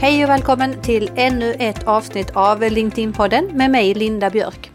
Hej 0.00 0.24
och 0.24 0.30
välkommen 0.30 0.82
till 0.82 1.10
ännu 1.16 1.54
ett 1.58 1.88
avsnitt 1.88 2.30
av 2.36 2.62
LinkedIn-podden 2.62 3.52
med 3.52 3.70
mig 3.70 3.94
Linda 3.94 4.30
Björk. 4.30 4.70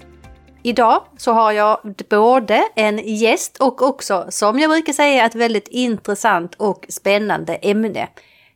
Idag 0.63 1.03
så 1.17 1.31
har 1.31 1.51
jag 1.51 1.95
både 2.09 2.63
en 2.75 2.97
gäst 2.97 3.57
och 3.57 3.81
också, 3.81 4.25
som 4.29 4.59
jag 4.59 4.69
brukar 4.69 4.93
säga, 4.93 5.25
ett 5.25 5.35
väldigt 5.35 5.67
intressant 5.67 6.55
och 6.55 6.85
spännande 6.89 7.55
ämne. 7.55 8.07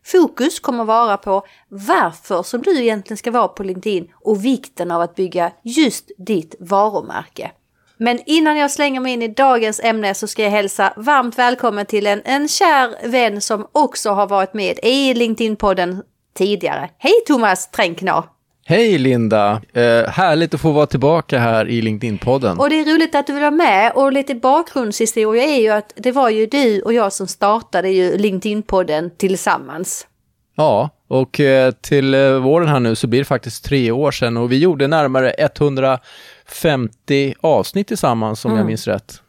Fokus 0.06 0.60
kommer 0.60 0.84
vara 0.84 1.18
på 1.18 1.46
varför 1.70 2.44
som 2.44 2.62
du 2.62 2.82
egentligen 2.82 3.18
ska 3.18 3.32
vara 3.32 3.48
på 3.48 3.64
LinkedIn 3.64 4.12
och 4.14 4.46
vikten 4.46 4.92
av 4.92 5.02
att 5.02 5.16
bygga 5.16 5.52
just 5.64 6.12
ditt 6.18 6.56
varumärke. 6.60 7.52
Men 7.98 8.20
innan 8.26 8.58
jag 8.58 8.72
slänger 8.72 9.00
mig 9.00 9.14
in 9.14 9.22
i 9.22 9.28
dagens 9.28 9.80
ämne 9.84 10.14
så 10.14 10.28
ska 10.28 10.44
jag 10.44 10.52
hälsa 10.52 10.94
varmt 10.98 11.38
välkommen 11.38 11.86
till 11.86 12.08
en, 12.08 12.22
en 12.26 12.48
kär 12.48 13.08
vän 13.08 13.42
som 13.42 13.68
också 13.72 14.10
har 14.10 14.28
varit 14.28 14.54
med 14.54 14.80
i 14.84 15.14
LinkedIn-podden 15.14 16.04
tidigare. 16.38 16.90
Hej 16.98 17.14
Thomas 17.28 17.72
Tränkner! 17.72 18.24
Hej 18.66 18.98
Linda! 18.98 19.62
Eh, 19.74 20.10
härligt 20.10 20.54
att 20.54 20.62
få 20.62 20.72
vara 20.72 20.86
tillbaka 20.86 21.40
här 21.40 21.68
i 21.68 21.82
LinkedIn-podden. 21.82 22.58
Och 22.58 22.70
det 22.70 22.80
är 22.80 22.96
roligt 22.96 23.16
att 23.16 23.28
du 23.28 23.34
vill 23.34 23.42
vara 23.42 23.52
med 23.52 23.92
och 23.96 24.14
lite 24.14 24.36
bakgrundshistoria 24.36 25.44
är 25.44 25.62
ju 25.62 25.70
att 25.70 25.94
det 25.96 26.12
var 26.12 26.30
ju 26.30 26.46
du 26.46 26.82
och 26.82 26.94
jag 26.94 27.14
som 27.14 27.28
startade 27.28 27.90
ju 27.90 28.18
LinkedIn-podden 28.18 29.10
tillsammans. 29.18 30.08
Ja, 30.56 30.90
och 31.08 31.40
eh, 31.40 31.72
till 31.72 32.14
eh, 32.14 32.32
våren 32.32 32.68
här 32.68 32.80
nu 32.80 32.96
så 32.96 33.08
blir 33.08 33.20
det 33.20 33.26
faktiskt 33.26 33.66
tre 33.66 33.92
år 33.92 34.12
sedan 34.12 34.38
och 34.38 34.52
vi 34.52 34.58
gjorde 34.58 34.88
närmare 34.88 35.30
150 35.38 37.34
avsnitt 37.42 37.88
tillsammans 37.88 38.46
om 38.46 38.52
mm. 38.52 38.60
jag 38.60 38.68
minns 38.68 38.88
rätt. 38.88 39.22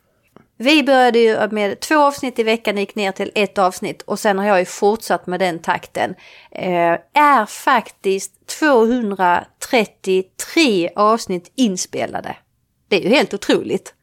Vi 0.61 0.83
började 0.83 1.19
ju 1.19 1.49
med 1.51 1.81
två 1.81 1.95
avsnitt 1.95 2.39
i 2.39 2.43
veckan, 2.43 2.77
gick 2.77 2.95
ner 2.95 3.13
till 3.13 3.31
ett 3.35 3.59
avsnitt 3.59 4.03
och 4.03 4.19
sen 4.19 4.39
har 4.39 4.47
jag 4.47 4.59
ju 4.59 4.65
fortsatt 4.65 5.27
med 5.27 5.41
den 5.41 5.59
takten. 5.59 6.15
Eh, 6.51 6.97
är 7.15 7.47
faktiskt 7.47 8.33
233 8.59 10.91
avsnitt 10.97 11.53
inspelade. 11.55 12.37
Det 12.89 12.97
är 12.97 13.01
ju 13.01 13.09
helt 13.09 13.35
otroligt. 13.35 13.95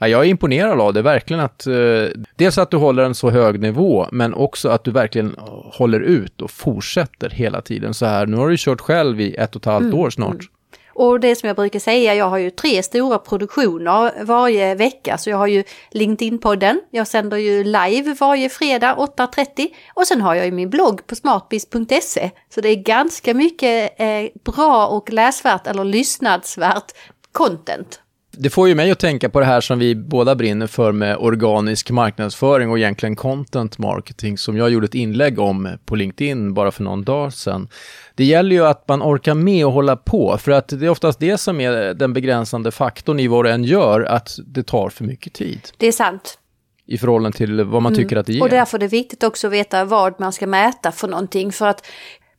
Ja, 0.00 0.08
jag 0.08 0.20
är 0.20 0.24
imponerad 0.28 0.80
av 0.80 0.94
det, 0.94 1.02
verkligen 1.02 1.42
att 1.42 1.66
eh, 1.66 2.04
dels 2.36 2.58
att 2.58 2.70
du 2.70 2.76
håller 2.76 3.02
en 3.02 3.14
så 3.14 3.30
hög 3.30 3.60
nivå, 3.60 4.06
men 4.12 4.34
också 4.34 4.68
att 4.68 4.84
du 4.84 4.90
verkligen 4.90 5.36
håller 5.72 6.00
ut 6.00 6.42
och 6.42 6.50
fortsätter 6.50 7.30
hela 7.30 7.62
tiden 7.62 7.94
så 7.94 8.06
här. 8.06 8.26
Nu 8.26 8.36
har 8.36 8.48
du 8.48 8.56
kört 8.58 8.80
själv 8.80 9.20
i 9.20 9.34
ett 9.34 9.56
och 9.56 9.62
ett 9.62 9.66
halvt 9.66 9.84
mm. 9.84 9.98
år 9.98 10.10
snart. 10.10 10.30
Mm. 10.30 10.46
Och 10.94 11.20
det 11.20 11.36
som 11.36 11.46
jag 11.46 11.56
brukar 11.56 11.78
säga, 11.78 12.14
jag 12.14 12.28
har 12.28 12.38
ju 12.38 12.50
tre 12.50 12.82
stora 12.82 13.18
produktioner 13.18 14.24
varje 14.24 14.74
vecka. 14.74 15.18
Så 15.18 15.30
jag 15.30 15.36
har 15.36 15.46
ju 15.46 15.64
LinkedIn-podden, 15.90 16.80
jag 16.90 17.06
sänder 17.06 17.36
ju 17.36 17.64
live 17.64 18.16
varje 18.20 18.48
fredag 18.48 18.94
8.30 18.94 19.68
och 19.94 20.06
sen 20.06 20.20
har 20.20 20.34
jag 20.34 20.44
ju 20.44 20.52
min 20.52 20.70
blogg 20.70 21.06
på 21.06 21.14
smartbiz.se. 21.16 22.30
Så 22.54 22.60
det 22.60 22.68
är 22.68 22.76
ganska 22.76 23.34
mycket 23.34 24.00
eh, 24.00 24.24
bra 24.44 24.86
och 24.86 25.12
läsvärt 25.12 25.66
eller 25.66 25.84
lyssnadsvärt 25.84 26.92
content. 27.32 28.00
Det 28.36 28.50
får 28.50 28.68
ju 28.68 28.74
mig 28.74 28.90
att 28.90 28.98
tänka 28.98 29.28
på 29.28 29.40
det 29.40 29.46
här 29.46 29.60
som 29.60 29.78
vi 29.78 29.94
båda 29.94 30.34
brinner 30.34 30.66
för 30.66 30.92
med 30.92 31.16
organisk 31.16 31.90
marknadsföring 31.90 32.70
och 32.70 32.78
egentligen 32.78 33.16
content 33.16 33.78
marketing 33.78 34.38
som 34.38 34.56
jag 34.56 34.70
gjorde 34.70 34.84
ett 34.84 34.94
inlägg 34.94 35.38
om 35.38 35.78
på 35.84 35.96
LinkedIn 35.96 36.54
bara 36.54 36.70
för 36.70 36.82
någon 36.82 37.04
dag 37.04 37.32
sedan. 37.32 37.68
Det 38.14 38.24
gäller 38.24 38.56
ju 38.56 38.66
att 38.66 38.88
man 38.88 39.02
orkar 39.02 39.34
med 39.34 39.66
och 39.66 39.72
hålla 39.72 39.96
på 39.96 40.38
för 40.38 40.52
att 40.52 40.68
det 40.68 40.86
är 40.86 40.90
oftast 40.90 41.18
det 41.18 41.38
som 41.38 41.60
är 41.60 41.94
den 41.94 42.12
begränsande 42.12 42.70
faktorn 42.70 43.20
i 43.20 43.28
vad 43.28 43.44
du 43.44 43.50
än 43.50 43.64
gör, 43.64 44.00
att 44.00 44.38
det 44.46 44.62
tar 44.62 44.88
för 44.88 45.04
mycket 45.04 45.32
tid. 45.32 45.60
Det 45.76 45.86
är 45.86 45.92
sant. 45.92 46.38
I 46.86 46.98
förhållande 46.98 47.36
till 47.36 47.64
vad 47.64 47.82
man 47.82 47.92
mm. 47.92 48.04
tycker 48.04 48.16
att 48.16 48.26
det 48.26 48.32
ger. 48.32 48.42
Och 48.42 48.48
därför 48.48 48.78
är 48.78 48.80
det 48.80 48.88
viktigt 48.88 49.22
också 49.22 49.46
att 49.46 49.52
veta 49.52 49.84
vad 49.84 50.20
man 50.20 50.32
ska 50.32 50.46
mäta 50.46 50.92
för 50.92 51.08
någonting 51.08 51.52
för 51.52 51.66
att 51.66 51.86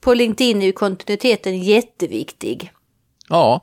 på 0.02 0.14
LinkedIn 0.14 0.62
är 0.62 0.66
ju 0.66 0.72
kontinuiteten 0.72 1.60
jätteviktig. 1.60 2.72
Ja, 3.30 3.62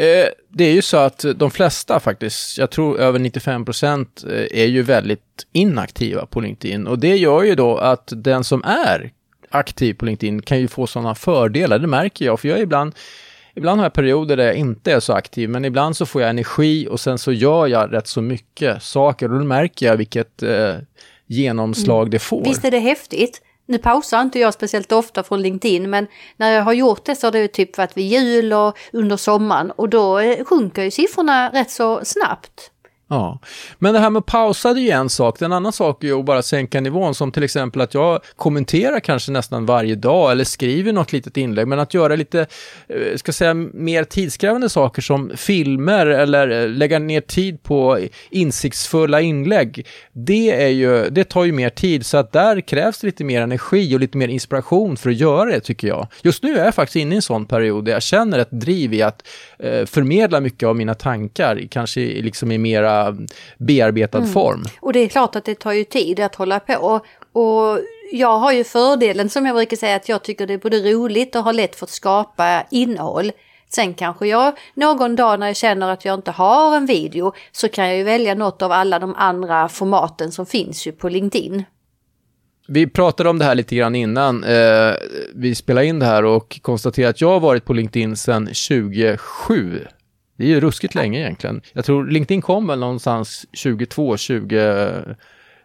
Eh, 0.00 0.28
det 0.48 0.64
är 0.64 0.72
ju 0.72 0.82
så 0.82 0.96
att 0.96 1.24
de 1.36 1.50
flesta 1.50 2.00
faktiskt, 2.00 2.58
jag 2.58 2.70
tror 2.70 3.00
över 3.00 3.18
95 3.18 3.64
procent, 3.64 4.24
eh, 4.30 4.62
är 4.62 4.66
ju 4.66 4.82
väldigt 4.82 5.46
inaktiva 5.52 6.26
på 6.26 6.40
LinkedIn. 6.40 6.86
Och 6.86 6.98
det 6.98 7.16
gör 7.16 7.42
ju 7.42 7.54
då 7.54 7.76
att 7.76 8.12
den 8.16 8.44
som 8.44 8.64
är 8.64 9.10
aktiv 9.50 9.94
på 9.94 10.04
LinkedIn 10.04 10.42
kan 10.42 10.60
ju 10.60 10.68
få 10.68 10.86
sådana 10.86 11.14
fördelar. 11.14 11.78
Det 11.78 11.86
märker 11.86 12.24
jag, 12.24 12.40
för 12.40 12.48
jag 12.48 12.58
är 12.58 12.62
ibland 12.62 12.94
Ibland 13.54 13.80
har 13.80 13.84
jag 13.84 13.92
perioder 13.92 14.36
där 14.36 14.44
jag 14.44 14.54
inte 14.54 14.92
är 14.92 15.00
så 15.00 15.12
aktiv, 15.12 15.48
men 15.48 15.64
ibland 15.64 15.96
så 15.96 16.06
får 16.06 16.22
jag 16.22 16.30
energi 16.30 16.88
och 16.90 17.00
sen 17.00 17.18
så 17.18 17.32
gör 17.32 17.66
jag 17.66 17.92
rätt 17.92 18.06
så 18.06 18.22
mycket 18.22 18.82
saker 18.82 19.32
och 19.32 19.38
då 19.38 19.44
märker 19.44 19.86
jag 19.86 19.96
vilket 19.96 20.42
eh, 20.42 20.74
genomslag 21.26 22.00
mm. 22.00 22.10
det 22.10 22.18
får. 22.18 22.44
Visst 22.44 22.64
är 22.64 22.70
det 22.70 22.78
häftigt? 22.78 23.42
Nu 23.70 23.78
pausar 23.78 24.20
inte 24.20 24.38
jag 24.38 24.54
speciellt 24.54 24.92
ofta 24.92 25.22
från 25.22 25.42
LinkedIn 25.42 25.90
men 25.90 26.06
när 26.36 26.52
jag 26.52 26.62
har 26.62 26.72
gjort 26.72 27.04
det 27.04 27.16
så 27.16 27.26
har 27.26 27.32
det 27.32 27.48
typ 27.48 27.78
varit 27.78 27.96
vid 27.96 28.06
jul 28.06 28.52
och 28.52 28.78
under 28.92 29.16
sommaren 29.16 29.70
och 29.70 29.88
då 29.88 30.18
eh, 30.18 30.44
sjunker 30.44 30.82
ju 30.82 30.90
siffrorna 30.90 31.48
rätt 31.52 31.70
så 31.70 32.04
snabbt. 32.04 32.70
Ja, 33.12 33.38
men 33.78 33.94
det 33.94 34.00
här 34.00 34.10
med 34.10 34.20
att 34.20 34.26
pausa 34.26 34.74
det 34.74 34.80
är 34.80 34.82
ju 34.82 34.90
en 34.90 35.08
sak. 35.08 35.42
En 35.42 35.52
annan 35.52 35.72
sak 35.72 36.04
är 36.04 36.08
ju 36.08 36.18
att 36.18 36.24
bara 36.24 36.42
sänka 36.42 36.80
nivån, 36.80 37.14
som 37.14 37.32
till 37.32 37.42
exempel 37.42 37.80
att 37.80 37.94
jag 37.94 38.20
kommenterar 38.36 39.00
kanske 39.00 39.32
nästan 39.32 39.66
varje 39.66 39.94
dag 39.94 40.32
eller 40.32 40.44
skriver 40.44 40.92
något 40.92 41.12
litet 41.12 41.36
inlägg, 41.36 41.68
men 41.68 41.78
att 41.78 41.94
göra 41.94 42.16
lite, 42.16 42.46
eh, 42.88 43.16
ska 43.16 43.32
säga, 43.32 43.54
mer 43.54 44.04
tidskrävande 44.04 44.68
saker 44.68 45.02
som 45.02 45.32
filmer 45.36 46.06
eller 46.06 46.62
eh, 46.62 46.68
lägga 46.68 46.98
ner 46.98 47.20
tid 47.20 47.62
på 47.62 47.98
insiktsfulla 48.30 49.20
inlägg, 49.20 49.86
det, 50.12 50.62
är 50.62 50.68
ju, 50.68 51.10
det 51.10 51.24
tar 51.24 51.44
ju 51.44 51.52
mer 51.52 51.70
tid, 51.70 52.06
så 52.06 52.16
att 52.16 52.32
där 52.32 52.60
krävs 52.60 53.00
det 53.00 53.06
lite 53.06 53.24
mer 53.24 53.42
energi 53.42 53.96
och 53.96 54.00
lite 54.00 54.18
mer 54.18 54.28
inspiration 54.28 54.96
för 54.96 55.10
att 55.10 55.16
göra 55.16 55.50
det, 55.50 55.60
tycker 55.60 55.88
jag. 55.88 56.06
Just 56.22 56.42
nu 56.42 56.58
är 56.58 56.64
jag 56.64 56.74
faktiskt 56.74 56.96
inne 56.96 57.14
i 57.14 57.16
en 57.16 57.22
sån 57.22 57.46
period 57.46 57.84
där 57.84 57.92
jag 57.92 58.02
känner 58.02 58.38
ett 58.38 58.50
driv 58.50 58.94
i 58.94 59.02
att 59.02 59.26
eh, 59.58 59.86
förmedla 59.86 60.40
mycket 60.40 60.66
av 60.66 60.76
mina 60.76 60.94
tankar, 60.94 61.62
kanske 61.70 62.00
liksom 62.00 62.52
i 62.52 62.58
mera 62.58 62.99
bearbetad 63.58 64.18
mm. 64.18 64.32
form. 64.32 64.64
Och 64.80 64.92
det 64.92 65.00
är 65.00 65.08
klart 65.08 65.36
att 65.36 65.44
det 65.44 65.54
tar 65.54 65.72
ju 65.72 65.84
tid 65.84 66.20
att 66.20 66.34
hålla 66.34 66.60
på. 66.60 67.00
Och 67.32 67.78
jag 68.12 68.38
har 68.38 68.52
ju 68.52 68.64
fördelen 68.64 69.28
som 69.30 69.46
jag 69.46 69.54
brukar 69.54 69.76
säga 69.76 69.96
att 69.96 70.08
jag 70.08 70.22
tycker 70.22 70.46
det 70.46 70.54
är 70.54 70.58
både 70.58 70.92
roligt 70.92 71.36
och 71.36 71.44
har 71.44 71.52
lätt 71.52 71.76
för 71.76 71.86
att 71.86 71.90
skapa 71.90 72.64
innehåll. 72.70 73.32
Sen 73.68 73.94
kanske 73.94 74.26
jag 74.26 74.58
någon 74.74 75.16
dag 75.16 75.40
när 75.40 75.46
jag 75.46 75.56
känner 75.56 75.88
att 75.88 76.04
jag 76.04 76.14
inte 76.14 76.30
har 76.30 76.76
en 76.76 76.86
video 76.86 77.32
så 77.52 77.68
kan 77.68 77.88
jag 77.88 77.96
ju 77.96 78.04
välja 78.04 78.34
något 78.34 78.62
av 78.62 78.72
alla 78.72 78.98
de 78.98 79.14
andra 79.14 79.68
formaten 79.68 80.32
som 80.32 80.46
finns 80.46 80.86
ju 80.86 80.92
på 80.92 81.08
LinkedIn. 81.08 81.64
Vi 82.68 82.86
pratade 82.86 83.30
om 83.30 83.38
det 83.38 83.44
här 83.44 83.54
lite 83.54 83.76
grann 83.76 83.94
innan 83.94 84.44
eh, 84.44 84.92
vi 85.34 85.54
spelade 85.54 85.86
in 85.86 85.98
det 85.98 86.06
här 86.06 86.24
och 86.24 86.60
konstaterade 86.62 87.10
att 87.10 87.20
jag 87.20 87.28
har 87.28 87.40
varit 87.40 87.64
på 87.64 87.72
LinkedIn 87.72 88.16
sedan 88.16 88.46
2007. 88.46 89.86
Det 90.40 90.46
är 90.46 90.48
ju 90.48 90.60
ruskigt 90.60 90.94
länge 90.94 91.20
egentligen. 91.20 91.62
Jag 91.72 91.84
tror 91.84 92.06
LinkedIn 92.06 92.42
kom 92.42 92.66
väl 92.66 92.78
någonstans 92.78 93.46
22, 93.52 94.16
20, 94.16 94.58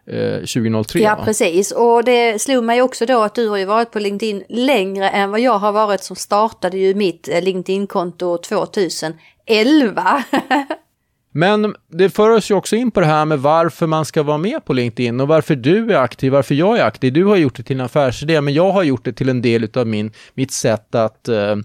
eh, 0.06 0.38
2003. 0.38 1.00
Ja, 1.00 1.16
va? 1.16 1.24
precis. 1.24 1.72
Och 1.72 2.04
det 2.04 2.42
slog 2.42 2.64
mig 2.64 2.82
också 2.82 3.06
då 3.06 3.22
att 3.22 3.34
du 3.34 3.48
har 3.48 3.56
ju 3.56 3.64
varit 3.64 3.90
på 3.90 3.98
LinkedIn 3.98 4.44
längre 4.48 5.08
än 5.08 5.30
vad 5.30 5.40
jag 5.40 5.58
har 5.58 5.72
varit 5.72 6.02
som 6.02 6.16
startade 6.16 6.78
ju 6.78 6.94
mitt 6.94 7.28
eh, 7.28 7.42
LinkedIn-konto 7.42 8.38
2011. 8.38 10.24
Men 11.32 11.74
det 11.88 12.10
för 12.10 12.30
oss 12.30 12.50
ju 12.50 12.54
också 12.54 12.76
in 12.76 12.90
på 12.90 13.00
det 13.00 13.06
här 13.06 13.24
med 13.24 13.38
varför 13.38 13.86
man 13.86 14.04
ska 14.04 14.22
vara 14.22 14.38
med 14.38 14.64
på 14.64 14.72
LinkedIn 14.72 15.20
och 15.20 15.28
varför 15.28 15.56
du 15.56 15.92
är 15.92 15.98
aktiv, 15.98 16.32
varför 16.32 16.54
jag 16.54 16.78
är 16.78 16.84
aktiv. 16.84 17.12
Du 17.12 17.24
har 17.24 17.36
gjort 17.36 17.56
det 17.56 17.62
till 17.62 17.76
en 17.76 17.84
affärsidé, 17.84 18.40
men 18.40 18.54
jag 18.54 18.72
har 18.72 18.82
gjort 18.82 19.04
det 19.04 19.12
till 19.12 19.28
en 19.28 19.42
del 19.42 19.68
av 19.74 19.86
min, 19.86 20.12
mitt 20.34 20.52
sätt 20.52 20.94
att 20.94 21.28
Eh, 21.28 21.56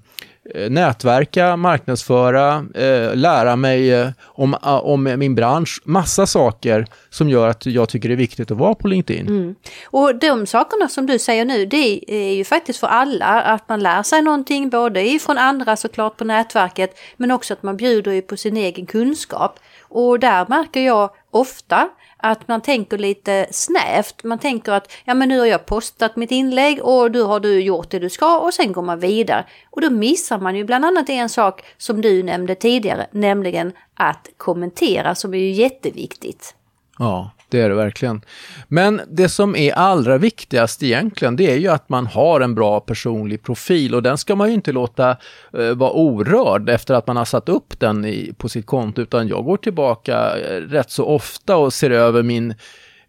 Eh, 0.56 0.70
nätverka, 0.70 1.58
marknadsföra, 1.58 2.66
eh, 2.76 3.16
lära 3.16 3.56
mig 3.56 3.94
eh, 3.94 4.10
om, 4.24 4.56
ah, 4.62 4.80
om 4.80 5.04
min 5.04 5.36
bransch. 5.36 5.82
Massa 5.84 6.28
saker 6.28 6.86
som 7.10 7.30
gör 7.30 7.48
att 7.48 7.66
jag 7.66 7.90
tycker 7.90 8.10
det 8.10 8.16
är 8.16 8.18
viktigt 8.18 8.52
att 8.52 8.58
vara 8.58 8.76
på 8.76 8.88
LinkedIn. 8.88 9.28
Mm. 9.28 9.56
Och 9.86 10.16
de 10.16 10.46
sakerna 10.46 10.88
som 10.88 11.06
du 11.06 11.20
säger 11.20 11.46
nu, 11.46 11.66
det 11.66 12.04
är 12.08 12.34
ju 12.34 12.44
faktiskt 12.44 12.80
för 12.80 12.88
alla. 12.88 13.42
Att 13.42 13.70
man 13.70 13.80
lär 13.80 14.04
sig 14.04 14.22
någonting, 14.22 14.70
både 14.70 15.08
ifrån 15.08 15.38
andra 15.38 15.76
såklart 15.76 16.18
på 16.18 16.24
nätverket, 16.24 17.00
men 17.18 17.32
också 17.32 17.54
att 17.54 17.64
man 17.64 17.78
bjuder 17.78 18.12
ju 18.12 18.22
på 18.22 18.38
sin 18.38 18.58
egen 18.58 18.86
kunskap. 18.86 19.60
Och 19.82 20.20
där 20.20 20.46
märker 20.50 20.82
jag 20.82 21.10
ofta 21.32 21.90
att 22.18 22.48
man 22.48 22.62
tänker 22.62 22.98
lite 22.98 23.48
snävt. 23.52 24.24
Man 24.24 24.40
tänker 24.40 24.72
att 24.72 24.92
ja 25.06 25.14
men 25.14 25.30
nu 25.30 25.40
har 25.40 25.46
jag 25.46 25.66
postat 25.66 26.16
mitt 26.16 26.32
inlägg 26.32 26.84
och 26.84 27.12
du 27.12 27.24
har 27.24 27.40
du 27.40 27.62
gjort 27.62 27.90
det 27.90 28.00
du 28.00 28.10
ska 28.10 28.40
och 28.40 28.54
sen 28.54 28.72
går 28.72 28.82
man 28.82 29.00
vidare. 29.00 29.46
Och 29.70 29.82
då 29.82 29.90
missar 29.90 30.40
man 30.40 30.56
ju 30.56 30.64
bland 30.64 30.86
annat 30.86 31.10
en 31.10 31.30
sak 31.30 31.64
som 31.78 32.02
du 32.02 32.24
nämnde 32.24 32.56
tidigare, 32.56 33.08
nämligen 33.12 33.74
att 33.94 34.30
kommentera 34.38 35.16
som 35.16 35.34
är 35.34 35.38
ju 35.38 35.52
jätteviktigt. 35.52 36.56
Ja, 37.00 37.32
det 37.52 37.62
är 37.62 37.70
det 37.70 37.76
verkligen. 37.76 38.22
Men 38.68 39.02
det 39.08 39.30
som 39.30 39.56
är 39.56 39.74
allra 39.74 40.18
viktigast 40.18 40.84
egentligen, 40.84 41.36
det 41.36 41.52
är 41.52 41.58
ju 41.58 41.68
att 41.68 41.90
man 41.90 42.08
har 42.08 42.42
en 42.42 42.56
bra 42.56 42.80
personlig 42.80 43.44
profil 43.44 43.96
och 43.96 44.04
den 44.04 44.18
ska 44.18 44.36
man 44.36 44.48
ju 44.48 44.54
inte 44.54 44.72
låta 44.72 45.10
eh, 45.58 45.74
vara 45.76 45.92
orörd 45.92 46.70
efter 46.70 46.94
att 46.94 47.08
man 47.08 47.18
har 47.18 47.26
satt 47.26 47.50
upp 47.50 47.80
den 47.80 48.06
i, 48.06 48.34
på 48.38 48.50
sitt 48.50 48.66
konto, 48.66 49.02
utan 49.02 49.28
jag 49.28 49.46
går 49.46 49.58
tillbaka 49.58 50.40
eh, 50.40 50.62
rätt 50.62 50.92
så 50.92 51.06
ofta 51.06 51.58
och 51.58 51.74
ser 51.74 51.90
över 51.90 52.24
min 52.24 52.54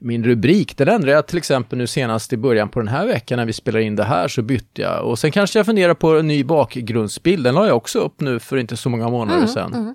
min 0.05 0.25
rubrik, 0.25 0.77
den 0.77 0.89
ändrade 0.89 1.13
jag 1.13 1.27
till 1.27 1.39
exempel 1.39 1.79
nu 1.79 1.87
senast 1.87 2.33
i 2.33 2.37
början 2.37 2.69
på 2.69 2.81
den 2.81 2.89
här 2.89 3.07
veckan 3.07 3.39
när 3.39 3.47
vi 3.47 3.53
spelar 3.53 3.81
in 3.81 3.97
det 3.97 4.05
här 4.05 4.29
så 4.29 4.43
bytte 4.43 4.83
jag. 4.83 5.05
Och 5.05 5.19
sen 5.19 5.33
kanske 5.33 5.59
jag 5.59 5.67
funderar 5.67 5.95
på 5.95 6.19
en 6.19 6.27
ny 6.27 6.45
bakgrundsbild, 6.45 7.45
den 7.45 7.55
la 7.55 7.67
jag 7.67 7.77
också 7.77 7.99
upp 7.99 8.21
nu 8.21 8.39
för 8.39 8.57
inte 8.57 8.77
så 8.77 8.89
många 8.89 9.09
månader 9.09 9.39
mm, 9.39 9.49
sedan. 9.49 9.75
Mm. 9.75 9.95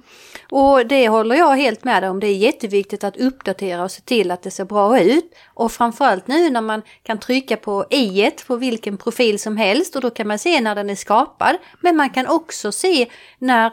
Och 0.51 0.87
det 0.87 1.07
håller 1.07 1.35
jag 1.35 1.55
helt 1.55 1.83
med 1.83 2.03
om. 2.03 2.19
Det 2.19 2.27
är 2.27 2.35
jätteviktigt 2.35 3.03
att 3.03 3.17
uppdatera 3.17 3.83
och 3.83 3.91
se 3.91 4.01
till 4.01 4.31
att 4.31 4.43
det 4.43 4.51
ser 4.51 4.65
bra 4.65 4.99
ut. 4.99 5.35
Och 5.53 5.71
framförallt 5.71 6.27
nu 6.27 6.49
när 6.49 6.61
man 6.61 6.81
kan 7.03 7.17
trycka 7.17 7.57
på 7.57 7.85
i 7.89 8.31
på 8.47 8.55
vilken 8.55 8.97
profil 8.97 9.39
som 9.39 9.57
helst 9.57 9.95
och 9.95 10.01
då 10.01 10.09
kan 10.09 10.27
man 10.27 10.39
se 10.39 10.61
när 10.61 10.75
den 10.75 10.89
är 10.89 10.95
skapad. 10.95 11.57
Men 11.81 11.95
man 11.95 12.09
kan 12.09 12.27
också 12.27 12.71
se 12.71 13.07
när 13.39 13.71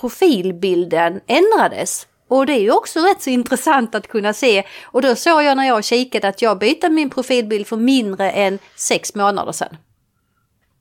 profilbilden 0.00 1.20
ändrades. 1.26 2.06
Och 2.30 2.46
det 2.46 2.52
är 2.52 2.60
ju 2.60 2.72
också 2.72 2.98
rätt 2.98 3.22
så 3.22 3.30
intressant 3.30 3.94
att 3.94 4.08
kunna 4.08 4.32
se. 4.32 4.64
Och 4.84 5.02
då 5.02 5.14
såg 5.14 5.42
jag 5.42 5.56
när 5.56 5.66
jag 5.66 5.84
kikade 5.84 6.28
att 6.28 6.42
jag 6.42 6.58
bytte 6.58 6.90
min 6.90 7.10
profilbild 7.10 7.66
för 7.66 7.76
mindre 7.76 8.30
än 8.30 8.58
sex 8.76 9.14
månader 9.14 9.52
sedan. 9.52 9.76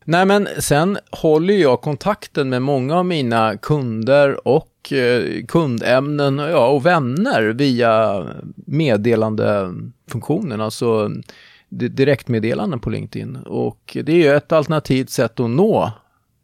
Nej 0.06 0.26
men 0.26 0.48
sen 0.60 0.98
håller 1.12 1.54
jag 1.54 1.82
kontakten 1.82 2.50
med 2.50 2.62
många 2.62 2.96
av 2.96 3.06
mina 3.06 3.58
kunder 3.58 4.48
och 4.48 4.94
eh, 4.94 5.46
kundämnen 5.46 6.38
ja, 6.38 6.68
och 6.68 6.86
vänner 6.86 7.44
via 7.44 8.26
meddelandefunktionen, 8.56 10.62
alltså 10.62 11.12
direktmeddelanden 11.70 12.80
på 12.80 12.90
LinkedIn. 12.90 13.36
Och 13.36 13.98
det 14.04 14.12
är 14.12 14.18
ju 14.18 14.36
ett 14.36 14.52
alternativt 14.52 15.10
sätt 15.10 15.40
att 15.40 15.50
nå 15.50 15.92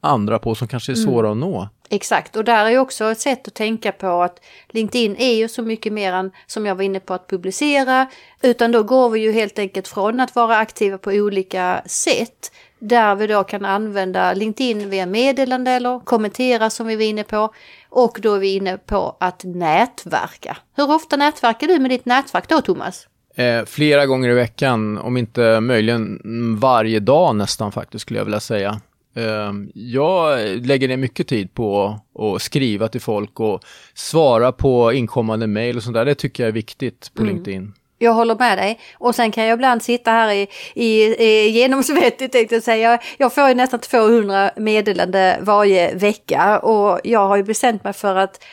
andra 0.01 0.39
på 0.39 0.55
som 0.55 0.67
kanske 0.67 0.91
är 0.91 0.97
mm. 0.97 1.05
svåra 1.05 1.27
mm. 1.27 1.43
att 1.43 1.49
nå. 1.49 1.69
Exakt, 1.89 2.35
och 2.35 2.43
där 2.43 2.65
är 2.65 2.77
också 2.77 3.11
ett 3.11 3.19
sätt 3.19 3.47
att 3.47 3.53
tänka 3.53 3.91
på 3.91 4.23
att 4.23 4.39
LinkedIn 4.69 5.15
är 5.15 5.33
ju 5.33 5.47
så 5.47 5.61
mycket 5.61 5.93
mer 5.93 6.13
än, 6.13 6.31
som 6.47 6.65
jag 6.65 6.75
var 6.75 6.83
inne 6.83 6.99
på, 6.99 7.13
att 7.13 7.27
publicera, 7.27 8.07
utan 8.41 8.71
då 8.71 8.83
går 8.83 9.09
vi 9.09 9.19
ju 9.19 9.31
helt 9.31 9.59
enkelt 9.59 9.87
från 9.87 10.19
att 10.19 10.35
vara 10.35 10.57
aktiva 10.57 10.97
på 10.97 11.09
olika 11.11 11.81
sätt, 11.85 12.51
där 12.79 13.15
vi 13.15 13.27
då 13.27 13.43
kan 13.43 13.65
använda 13.65 14.33
LinkedIn 14.33 14.89
via 14.89 15.05
meddelande 15.05 15.71
eller 15.71 15.99
kommentera 15.99 16.69
som 16.69 16.87
vi 16.87 16.95
var 16.95 17.03
inne 17.03 17.23
på, 17.23 17.53
och 17.89 18.19
då 18.21 18.33
är 18.33 18.39
vi 18.39 18.55
inne 18.55 18.77
på 18.77 19.17
att 19.19 19.43
nätverka. 19.43 20.57
Hur 20.75 20.91
ofta 20.91 21.15
nätverkar 21.15 21.67
du 21.67 21.79
med 21.79 21.91
ditt 21.91 22.05
nätverk 22.05 22.49
då, 22.49 22.61
Thomas? 22.61 23.07
Eh, 23.35 23.65
flera 23.65 24.05
gånger 24.05 24.29
i 24.29 24.33
veckan, 24.33 24.97
om 24.97 25.17
inte 25.17 25.59
möjligen 25.59 26.19
varje 26.59 26.99
dag 26.99 27.35
nästan 27.35 27.71
faktiskt 27.71 28.01
skulle 28.01 28.19
jag 28.19 28.25
vilja 28.25 28.39
säga. 28.39 28.81
Ehm, 29.15 29.71
jag 29.73 30.39
lägger 30.65 30.87
ner 30.87 30.97
mycket 30.97 31.27
tid 31.27 31.53
på 31.53 31.99
att 32.19 32.41
skriva 32.41 32.87
till 32.87 33.01
folk 33.01 33.39
och 33.39 33.63
svara 33.93 34.51
på 34.51 34.93
inkommande 34.93 35.47
mejl 35.47 35.77
och 35.77 35.83
sånt 35.83 35.93
där. 35.93 36.05
Det 36.05 36.15
tycker 36.15 36.43
jag 36.43 36.47
är 36.47 36.53
viktigt 36.53 37.11
på 37.13 37.21
mm. 37.21 37.35
LinkedIn. 37.35 37.73
Jag 37.97 38.13
håller 38.13 38.35
med 38.35 38.57
dig. 38.57 38.79
Och 38.97 39.15
sen 39.15 39.31
kan 39.31 39.45
jag 39.45 39.53
ibland 39.53 39.83
sitta 39.83 40.11
här 40.11 40.33
i, 40.33 40.47
i, 40.73 41.15
i 41.25 41.49
genomsvettigt 41.49 42.33
tänkte 42.33 42.55
jag 42.55 42.63
säga. 42.63 42.99
Jag 43.17 43.33
får 43.33 43.47
ju 43.47 43.55
nästan 43.55 43.79
200 43.79 44.51
meddelande 44.57 45.39
varje 45.41 45.95
vecka 45.95 46.59
och 46.59 46.99
jag 47.03 47.27
har 47.27 47.37
ju 47.37 47.43
bestämt 47.43 47.83
mig 47.83 47.93
för 47.93 48.15
att 48.15 48.43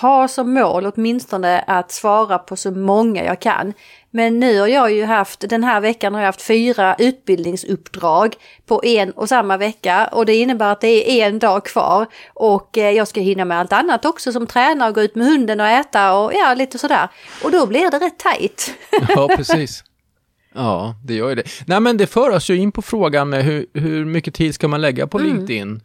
ha 0.00 0.28
som 0.28 0.54
mål 0.54 0.86
åtminstone 0.86 1.64
att 1.66 1.92
svara 1.92 2.38
på 2.38 2.56
så 2.56 2.70
många 2.70 3.24
jag 3.24 3.40
kan. 3.40 3.72
Men 4.10 4.40
nu 4.40 4.60
har 4.60 4.66
jag 4.66 4.92
ju 4.92 5.04
haft, 5.04 5.40
den 5.48 5.64
här 5.64 5.80
veckan 5.80 6.14
har 6.14 6.20
jag 6.20 6.26
haft 6.26 6.42
fyra 6.42 6.96
utbildningsuppdrag 6.98 8.36
på 8.66 8.84
en 8.84 9.10
och 9.10 9.28
samma 9.28 9.56
vecka 9.56 10.08
och 10.12 10.26
det 10.26 10.34
innebär 10.34 10.72
att 10.72 10.80
det 10.80 11.20
är 11.20 11.28
en 11.28 11.38
dag 11.38 11.64
kvar 11.64 12.06
och 12.34 12.78
eh, 12.78 12.90
jag 12.90 13.08
ska 13.08 13.20
hinna 13.20 13.44
med 13.44 13.58
allt 13.58 13.72
annat 13.72 14.04
också 14.04 14.32
som 14.32 14.46
träna 14.46 14.86
och 14.88 14.94
gå 14.94 15.00
ut 15.00 15.14
med 15.14 15.26
hunden 15.26 15.60
och 15.60 15.66
äta 15.66 16.14
och 16.14 16.32
ja, 16.34 16.54
lite 16.54 16.78
sådär. 16.78 17.08
Och 17.44 17.50
då 17.50 17.66
blir 17.66 17.90
det 17.90 17.98
rätt 17.98 18.18
tajt. 18.18 18.74
Ja, 19.08 19.28
precis. 19.36 19.84
Ja, 20.54 20.94
det 21.04 21.14
gör 21.14 21.28
ju 21.28 21.34
det. 21.34 21.42
Nej, 21.66 21.80
men 21.80 21.96
det 21.96 22.06
för 22.06 22.30
oss 22.30 22.50
ju 22.50 22.56
in 22.56 22.72
på 22.72 22.82
frågan 22.82 23.28
med 23.28 23.44
hur, 23.44 23.66
hur 23.74 24.04
mycket 24.04 24.34
tid 24.34 24.54
ska 24.54 24.68
man 24.68 24.80
lägga 24.80 25.06
på 25.06 25.18
mm. 25.18 25.30
LinkedIn? 25.30 25.80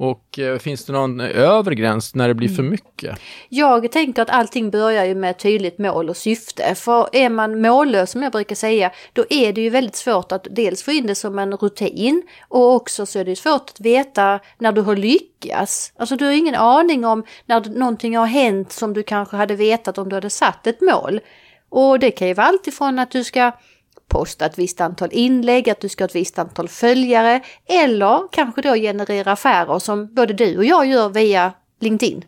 Och 0.00 0.38
eh, 0.38 0.58
finns 0.58 0.84
det 0.84 0.92
någon 0.92 1.20
övre 1.20 1.74
gräns 1.74 2.14
när 2.14 2.28
det 2.28 2.34
blir 2.34 2.48
för 2.48 2.58
mm. 2.58 2.70
mycket? 2.70 3.18
Jag 3.48 3.92
tänker 3.92 4.22
att 4.22 4.30
allting 4.30 4.70
börjar 4.70 5.04
ju 5.04 5.14
med 5.14 5.30
ett 5.30 5.38
tydligt 5.38 5.78
mål 5.78 6.10
och 6.10 6.16
syfte. 6.16 6.74
För 6.74 7.08
är 7.12 7.28
man 7.28 7.60
mållös 7.60 8.10
som 8.10 8.22
jag 8.22 8.32
brukar 8.32 8.56
säga, 8.56 8.90
då 9.12 9.24
är 9.30 9.52
det 9.52 9.60
ju 9.60 9.70
väldigt 9.70 9.96
svårt 9.96 10.32
att 10.32 10.46
dels 10.50 10.82
få 10.82 10.92
in 10.92 11.06
det 11.06 11.14
som 11.14 11.38
en 11.38 11.56
rutin 11.56 12.22
och 12.48 12.74
också 12.74 13.06
så 13.06 13.18
är 13.18 13.24
det 13.24 13.36
svårt 13.36 13.70
att 13.70 13.80
veta 13.80 14.40
när 14.58 14.72
du 14.72 14.80
har 14.80 14.96
lyckats. 14.96 15.92
Alltså 15.96 16.16
du 16.16 16.24
har 16.24 16.32
ingen 16.32 16.54
aning 16.54 17.04
om 17.04 17.24
när 17.46 17.78
någonting 17.78 18.16
har 18.16 18.26
hänt 18.26 18.72
som 18.72 18.94
du 18.94 19.02
kanske 19.02 19.36
hade 19.36 19.56
vetat 19.56 19.98
om 19.98 20.08
du 20.08 20.16
hade 20.16 20.30
satt 20.30 20.66
ett 20.66 20.80
mål. 20.80 21.20
Och 21.68 21.98
det 21.98 22.10
kan 22.10 22.28
ju 22.28 22.34
vara 22.34 22.46
alltifrån 22.46 22.98
att 22.98 23.10
du 23.10 23.24
ska 23.24 23.52
posta 24.10 24.46
ett 24.46 24.58
visst 24.58 24.80
antal 24.80 25.08
inlägg, 25.12 25.70
att 25.70 25.80
du 25.80 25.88
ska 25.88 26.04
ha 26.04 26.08
ett 26.08 26.14
visst 26.14 26.38
antal 26.38 26.68
följare 26.68 27.40
eller 27.66 28.32
kanske 28.32 28.62
då 28.62 28.74
generera 28.74 29.32
affärer 29.32 29.78
som 29.78 30.14
både 30.14 30.32
du 30.32 30.56
och 30.56 30.64
jag 30.64 30.86
gör 30.86 31.08
via 31.08 31.52
LinkedIn. 31.80 32.24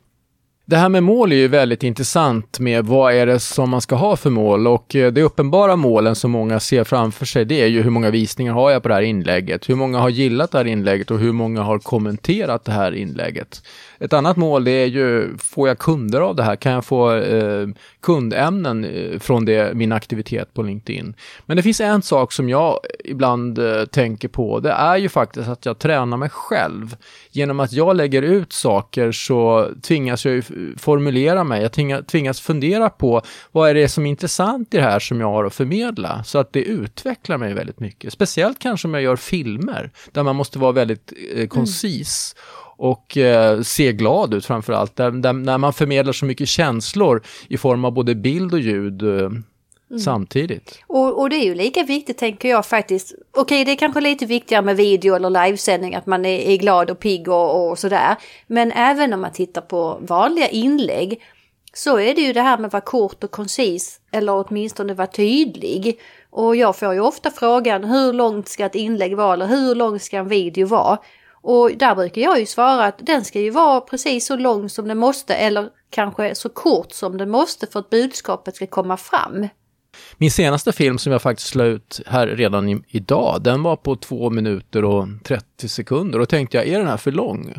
Det 0.64 0.76
här 0.76 0.88
med 0.88 1.02
mål 1.02 1.32
är 1.32 1.36
ju 1.36 1.48
väldigt 1.48 1.82
intressant 1.82 2.58
med 2.58 2.86
vad 2.86 3.14
är 3.14 3.26
det 3.26 3.40
som 3.40 3.70
man 3.70 3.80
ska 3.80 3.94
ha 3.94 4.16
för 4.16 4.30
mål 4.30 4.66
och 4.66 4.96
eh, 4.96 5.12
de 5.12 5.22
uppenbara 5.22 5.76
målen 5.76 6.16
som 6.16 6.30
många 6.30 6.60
ser 6.60 6.84
framför 6.84 7.26
sig 7.26 7.44
det 7.44 7.62
är 7.62 7.66
ju 7.66 7.82
hur 7.82 7.90
många 7.90 8.10
visningar 8.10 8.52
har 8.52 8.70
jag 8.70 8.82
på 8.82 8.88
det 8.88 8.94
här 8.94 9.02
inlägget, 9.02 9.68
hur 9.68 9.74
många 9.74 9.98
har 9.98 10.08
gillat 10.08 10.50
det 10.50 10.58
här 10.58 10.64
inlägget 10.64 11.10
och 11.10 11.18
hur 11.18 11.32
många 11.32 11.62
har 11.62 11.78
kommenterat 11.78 12.64
det 12.64 12.72
här 12.72 12.94
inlägget. 12.94 13.62
Ett 14.02 14.12
annat 14.12 14.36
mål 14.36 14.64
det 14.64 14.70
är 14.70 14.86
ju, 14.86 15.38
får 15.38 15.68
jag 15.68 15.78
kunder 15.78 16.20
av 16.20 16.36
det 16.36 16.42
här? 16.42 16.56
Kan 16.56 16.72
jag 16.72 16.84
få 16.84 17.14
eh, 17.14 17.68
kundämnen 18.00 18.84
eh, 18.84 19.18
från 19.18 19.44
det, 19.44 19.76
min 19.76 19.92
aktivitet 19.92 20.54
på 20.54 20.62
LinkedIn? 20.62 21.14
Men 21.46 21.56
det 21.56 21.62
finns 21.62 21.80
en 21.80 22.02
sak 22.02 22.32
som 22.32 22.48
jag 22.48 22.78
ibland 23.04 23.58
eh, 23.58 23.84
tänker 23.84 24.28
på, 24.28 24.60
det 24.60 24.70
är 24.70 24.96
ju 24.96 25.08
faktiskt 25.08 25.48
att 25.48 25.66
jag 25.66 25.78
tränar 25.78 26.16
mig 26.16 26.28
själv. 26.28 26.96
Genom 27.30 27.60
att 27.60 27.72
jag 27.72 27.96
lägger 27.96 28.22
ut 28.22 28.52
saker 28.52 29.12
så 29.12 29.68
tvingas 29.82 30.24
jag 30.24 30.34
ju 30.34 30.42
formulera 30.78 31.44
mig, 31.44 31.62
jag 31.62 32.06
tvingas 32.06 32.40
fundera 32.40 32.90
på 32.90 33.22
vad 33.52 33.70
är 33.70 33.74
det 33.74 33.88
som 33.88 34.06
är 34.06 34.10
intressant 34.10 34.74
i 34.74 34.76
det 34.76 34.82
här 34.82 35.00
som 35.00 35.20
jag 35.20 35.30
har 35.30 35.44
att 35.44 35.54
förmedla? 35.54 36.24
Så 36.24 36.38
att 36.38 36.52
det 36.52 36.62
utvecklar 36.62 37.38
mig 37.38 37.54
väldigt 37.54 37.80
mycket. 37.80 38.12
Speciellt 38.12 38.58
kanske 38.58 38.88
om 38.88 38.94
jag 38.94 39.02
gör 39.02 39.16
filmer, 39.16 39.90
där 40.12 40.22
man 40.22 40.36
måste 40.36 40.58
vara 40.58 40.72
väldigt 40.72 41.12
eh, 41.34 41.46
koncis. 41.46 42.34
Mm 42.36 42.62
och 42.82 43.16
eh, 43.16 43.60
se 43.60 43.92
glad 43.92 44.34
ut 44.34 44.46
framför 44.46 44.72
allt. 44.72 44.96
Där, 44.96 45.10
där, 45.10 45.32
när 45.32 45.58
man 45.58 45.72
förmedlar 45.72 46.12
så 46.12 46.24
mycket 46.24 46.48
känslor 46.48 47.22
i 47.48 47.56
form 47.56 47.84
av 47.84 47.92
både 47.92 48.14
bild 48.14 48.52
och 48.52 48.60
ljud 48.60 49.02
eh, 49.02 49.30
Mm. 49.90 50.00
samtidigt. 50.00 50.78
Och, 50.86 51.20
och, 51.20 51.30
det 51.30 51.36
är 51.36 51.44
ju 51.44 51.54
lika 51.54 51.82
viktigt 51.82 52.18
tänker 52.18 52.48
jag 52.48 52.66
faktiskt. 52.66 53.14
Okej, 53.36 53.64
det 53.64 53.72
är 53.72 53.76
kanske 53.76 54.00
lite 54.00 54.26
viktigare 54.26 54.62
med 54.62 54.76
video 54.76 55.14
eller 55.14 55.30
livesändning, 55.30 55.94
att 55.94 56.06
man 56.06 56.24
är, 56.24 56.38
är 56.38 56.56
glad 56.56 56.90
och 56.90 56.98
pigg 56.98 57.28
och, 57.28 57.70
och, 57.70 57.78
sådär. 57.78 58.16
Men 58.46 58.72
även 58.72 59.12
om 59.12 59.20
man 59.20 59.32
tittar 59.32 59.60
på 59.60 59.98
vanliga 60.00 60.48
inlägg 60.48 61.20
så 61.72 61.98
är 61.98 62.14
det 62.14 62.20
ju 62.20 62.32
det 62.32 62.40
här 62.40 62.58
med 62.58 62.66
att 62.66 62.72
vara 62.72 62.80
kort 62.80 63.24
och 63.24 63.30
koncis 63.30 64.00
eller 64.12 64.46
åtminstone 64.46 64.94
vara 64.94 65.06
tydlig. 65.06 65.98
Och 66.30 66.56
jag 66.56 66.76
får 66.76 66.94
ju 66.94 67.00
ofta 67.00 67.30
frågan 67.30 67.84
hur 67.84 68.12
långt 68.12 68.48
ska 68.48 68.66
ett 68.66 68.74
inlägg 68.74 69.16
vara 69.16 69.32
eller 69.32 69.46
hur 69.46 69.74
lång 69.74 70.00
ska 70.00 70.18
en 70.18 70.28
video 70.28 70.66
vara? 70.66 70.98
Och 71.42 71.70
där 71.76 71.94
brukar 71.94 72.22
jag 72.22 72.40
ju 72.40 72.46
svara 72.46 72.84
att 72.84 72.98
den 72.98 73.24
ska 73.24 73.40
ju 73.40 73.50
vara 73.50 73.80
precis 73.80 74.26
så 74.26 74.36
lång 74.36 74.68
som 74.68 74.88
den 74.88 74.98
måste 74.98 75.34
eller 75.34 75.68
kanske 75.90 76.34
så 76.34 76.48
kort 76.48 76.92
som 76.92 77.18
den 77.18 77.30
måste 77.30 77.66
för 77.66 77.80
att 77.80 77.90
budskapet 77.90 78.56
ska 78.56 78.66
komma 78.66 78.96
fram. 78.96 79.48
Min 80.16 80.30
senaste 80.30 80.72
film 80.72 80.98
som 80.98 81.12
jag 81.12 81.22
faktiskt 81.22 81.48
slog 81.48 81.66
ut 81.66 82.00
här 82.06 82.26
redan 82.26 82.68
i, 82.68 82.82
idag, 82.88 83.42
den 83.42 83.62
var 83.62 83.76
på 83.76 83.96
2 83.96 84.30
minuter 84.30 84.84
och 84.84 85.08
30 85.24 85.68
sekunder 85.68 86.18
och 86.18 86.28
tänkte 86.28 86.56
jag, 86.56 86.66
är 86.66 86.78
den 86.78 86.88
här 86.88 86.96
för 86.96 87.12
lång? 87.12 87.54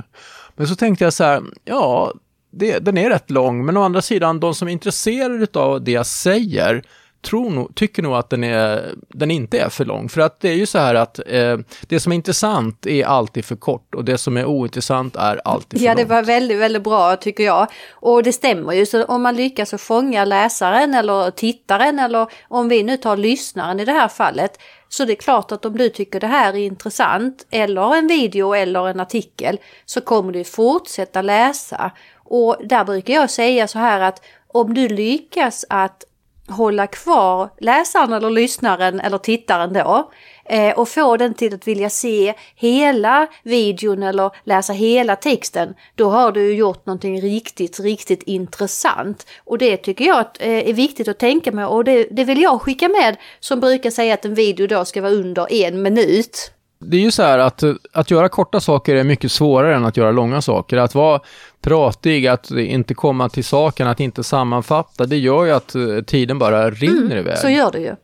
Men 0.56 0.68
så 0.68 0.76
tänkte 0.76 1.04
jag 1.04 1.14
så 1.14 1.24
här, 1.24 1.42
ja, 1.66 2.14
det, 2.52 2.80
den 2.80 2.98
är 2.98 3.10
rätt 3.10 3.32
lång, 3.32 3.66
men 3.66 3.78
å 3.78 3.82
andra 3.82 4.02
sidan, 4.02 4.40
de 4.40 4.56
som 4.56 4.68
är 4.68 4.72
intresserade 4.72 5.60
av 5.60 5.84
det 5.84 5.92
jag 5.92 6.06
säger, 6.06 6.84
tror 7.24 7.50
nog, 7.50 7.76
tycker 7.76 8.04
nog 8.04 8.16
att 8.16 8.30
den, 8.30 8.44
är, 8.44 8.94
den 9.10 9.32
inte 9.32 9.60
är 9.60 9.70
för 9.70 9.86
lång. 9.86 10.10
För 10.10 10.22
att 10.22 10.40
det 10.40 10.50
är 10.50 10.56
ju 10.56 10.66
så 10.66 10.78
här 10.78 10.96
att 10.96 11.20
eh, 11.28 11.58
det 11.88 12.00
som 12.00 12.12
är 12.12 12.16
intressant 12.16 12.86
är 12.88 13.06
alltid 13.06 13.46
för 13.46 13.56
kort 13.56 13.96
och 13.96 14.06
det 14.06 14.18
som 14.18 14.38
är 14.38 14.46
ointressant 14.46 15.16
är 15.16 15.42
alltid 15.46 15.80
för 15.80 15.86
Ja, 15.86 15.92
långt. 15.94 15.98
det 16.10 16.16
var 16.16 16.24
väldigt, 16.24 16.58
väldigt 16.60 16.84
bra 16.84 17.16
tycker 17.16 17.44
jag. 17.44 17.68
Och 17.92 18.24
det 18.24 18.34
stämmer 18.34 18.74
ju, 18.74 18.86
så 18.86 19.04
om 19.06 19.22
man 19.22 19.36
lyckas 19.36 19.74
att 19.74 19.82
fånga 19.82 20.26
läsaren 20.26 20.94
eller 20.94 21.32
tittaren 21.32 22.00
eller 22.00 22.28
om 22.48 22.70
vi 22.70 22.84
nu 22.84 22.98
tar 22.98 23.18
lyssnaren 23.18 23.80
i 23.80 23.86
det 23.86 23.92
här 23.92 24.08
fallet 24.08 24.58
så 24.90 25.06
det 25.06 25.14
är 25.14 25.16
klart 25.16 25.52
att 25.52 25.66
om 25.66 25.78
du 25.78 25.90
tycker 25.90 26.20
det 26.20 26.28
här 26.28 26.54
är 26.54 26.58
intressant 26.58 27.46
eller 27.52 27.96
en 27.96 28.08
video 28.08 28.54
eller 28.54 28.88
en 28.88 29.00
artikel 29.00 29.60
så 29.86 30.02
kommer 30.02 30.32
du 30.34 30.44
fortsätta 30.44 31.22
läsa. 31.22 31.92
Och 32.16 32.58
där 32.66 32.84
brukar 32.86 33.14
jag 33.14 33.30
säga 33.30 33.68
så 33.68 33.80
här 33.80 34.00
att 34.02 34.22
om 34.48 34.74
du 34.74 34.88
lyckas 34.88 35.66
att 35.70 36.04
hålla 36.48 36.88
kvar 36.88 37.50
läsaren 37.60 38.14
eller 38.14 38.30
lyssnaren 38.30 39.00
eller 39.00 39.18
tittaren 39.18 39.74
då 39.74 40.12
eh, 40.46 40.80
och 40.80 40.90
få 40.90 41.18
den 41.18 41.34
till 41.34 41.54
att 41.54 41.68
vilja 41.68 41.90
se 41.90 42.34
hela 42.56 43.28
videon 43.44 44.04
eller 44.04 44.32
läsa 44.44 44.74
hela 44.74 45.16
texten, 45.16 45.74
då 45.96 46.10
har 46.10 46.32
du 46.32 46.54
gjort 46.56 46.86
någonting 46.86 47.22
riktigt, 47.22 47.80
riktigt 47.80 48.24
intressant. 48.24 49.28
Och 49.44 49.58
det 49.58 49.78
tycker 49.78 50.06
jag 50.06 50.20
att, 50.20 50.42
eh, 50.42 50.70
är 50.70 50.74
viktigt 50.74 51.08
att 51.08 51.20
tänka 51.20 51.52
med 51.52 51.68
och 51.68 51.84
det, 51.84 52.08
det 52.12 52.24
vill 52.24 52.42
jag 52.42 52.62
skicka 52.62 52.90
med 52.90 53.18
som 53.40 53.60
brukar 53.60 53.90
säga 53.90 54.14
att 54.14 54.26
en 54.26 54.36
video 54.36 54.68
då 54.68 54.86
ska 54.86 55.02
vara 55.02 55.12
under 55.12 55.54
en 55.54 55.82
minut. 55.82 56.52
Det 56.86 56.98
är 56.98 57.02
ju 57.02 57.12
så 57.12 57.24
här 57.24 57.40
att, 57.40 57.64
att 57.92 58.12
göra 58.12 58.30
korta 58.30 58.60
saker 58.60 58.96
är 58.96 59.04
mycket 59.04 59.32
svårare 59.32 59.76
än 59.76 59.86
att 59.86 59.98
göra 59.98 60.12
långa 60.12 60.42
saker. 60.42 60.78
Att 60.78 60.96
vara 60.96 61.20
pratig, 61.62 62.28
att 62.28 62.52
inte 62.52 62.94
komma 62.94 63.30
till 63.30 63.44
saken, 63.44 63.88
att 63.88 64.00
inte 64.00 64.24
sammanfatta, 64.24 65.06
det 65.06 65.18
gör 65.18 65.46
ju 65.46 65.52
att 65.52 65.76
eh, 65.76 65.82
tiden 66.08 66.40
bara 66.40 66.70
rinner 66.70 67.06
mm, 67.06 67.18
iväg. 67.18 67.38
Så 67.38 67.50
gör 67.50 67.72
det 67.72 67.80
ju. 67.80 67.96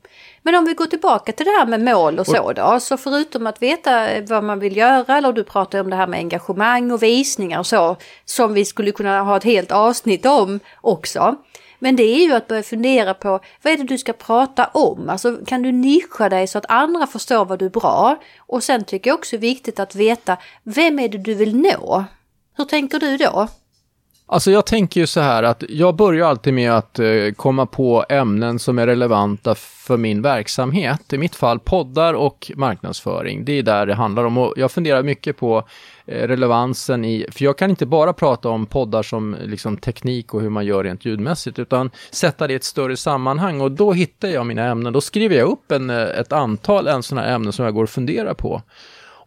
Men 0.43 0.55
om 0.55 0.65
vi 0.65 0.73
går 0.73 0.85
tillbaka 0.85 1.31
till 1.31 1.45
det 1.45 1.51
här 1.51 1.65
med 1.65 1.81
mål 1.81 2.19
och 2.19 2.27
så 2.27 2.53
då, 2.53 2.79
så 2.79 2.97
förutom 2.97 3.47
att 3.47 3.61
veta 3.61 4.07
vad 4.29 4.43
man 4.43 4.59
vill 4.59 4.77
göra, 4.77 5.17
eller 5.17 5.33
du 5.33 5.43
pratar 5.43 5.79
om 5.79 5.89
det 5.89 5.95
här 5.95 6.07
med 6.07 6.19
engagemang 6.19 6.91
och 6.91 7.03
visningar 7.03 7.59
och 7.59 7.67
så, 7.67 7.97
som 8.25 8.53
vi 8.53 8.65
skulle 8.65 8.91
kunna 8.91 9.21
ha 9.21 9.37
ett 9.37 9.43
helt 9.43 9.71
avsnitt 9.71 10.25
om 10.25 10.59
också. 10.81 11.35
Men 11.79 11.95
det 11.95 12.03
är 12.03 12.25
ju 12.25 12.33
att 12.33 12.47
börja 12.47 12.63
fundera 12.63 13.13
på 13.13 13.39
vad 13.61 13.73
är 13.73 13.77
det 13.77 13.83
du 13.83 13.97
ska 13.97 14.13
prata 14.13 14.65
om? 14.65 15.09
Alltså 15.09 15.37
kan 15.45 15.61
du 15.61 15.71
nischa 15.71 16.29
dig 16.29 16.47
så 16.47 16.57
att 16.57 16.65
andra 16.69 17.07
förstår 17.07 17.45
vad 17.45 17.59
du 17.59 17.65
är 17.65 17.69
bra? 17.69 18.15
Och 18.37 18.63
sen 18.63 18.83
tycker 18.83 19.09
jag 19.09 19.17
också 19.17 19.35
är 19.35 19.39
viktigt 19.39 19.79
att 19.79 19.95
veta 19.95 20.37
vem 20.63 20.99
är 20.99 21.09
det 21.09 21.17
du 21.17 21.33
vill 21.33 21.55
nå? 21.55 22.05
Hur 22.57 22.65
tänker 22.65 22.99
du 22.99 23.17
då? 23.17 23.47
Alltså 24.31 24.51
jag 24.51 24.65
tänker 24.65 24.99
ju 25.01 25.07
så 25.07 25.19
här 25.19 25.43
att 25.43 25.63
jag 25.69 25.95
börjar 25.95 26.27
alltid 26.27 26.53
med 26.53 26.71
att 26.71 26.99
eh, 26.99 27.31
komma 27.35 27.65
på 27.65 28.05
ämnen 28.09 28.59
som 28.59 28.79
är 28.79 28.87
relevanta 28.87 29.55
för 29.55 29.97
min 29.97 30.21
verksamhet. 30.21 31.13
I 31.13 31.17
mitt 31.17 31.35
fall 31.35 31.59
poddar 31.59 32.13
och 32.13 32.51
marknadsföring. 32.55 33.45
Det 33.45 33.51
är 33.51 33.63
där 33.63 33.85
det 33.85 33.93
handlar 33.93 34.23
om 34.23 34.37
och 34.37 34.53
jag 34.57 34.71
funderar 34.71 35.03
mycket 35.03 35.37
på 35.37 35.63
eh, 36.05 36.27
relevansen 36.27 37.05
i, 37.05 37.25
för 37.31 37.45
jag 37.45 37.57
kan 37.57 37.69
inte 37.69 37.85
bara 37.85 38.13
prata 38.13 38.49
om 38.49 38.65
poddar 38.65 39.03
som 39.03 39.35
liksom 39.43 39.77
teknik 39.77 40.33
och 40.33 40.41
hur 40.41 40.49
man 40.49 40.65
gör 40.65 40.83
rent 40.83 41.05
ljudmässigt, 41.05 41.59
utan 41.59 41.91
sätta 42.11 42.47
det 42.47 42.53
i 42.53 42.55
ett 42.55 42.63
större 42.63 42.97
sammanhang 42.97 43.61
och 43.61 43.71
då 43.71 43.93
hittar 43.93 44.27
jag 44.27 44.45
mina 44.45 44.63
ämnen. 44.65 44.93
Då 44.93 45.01
skriver 45.01 45.35
jag 45.35 45.49
upp 45.49 45.71
en, 45.71 45.89
eh, 45.89 45.97
ett 45.97 46.33
antal 46.33 46.87
en 46.87 47.03
sådana 47.03 47.27
ämnen 47.27 47.53
som 47.53 47.65
jag 47.65 47.73
går 47.73 47.83
och 47.83 47.89
funderar 47.89 48.33
på. 48.33 48.61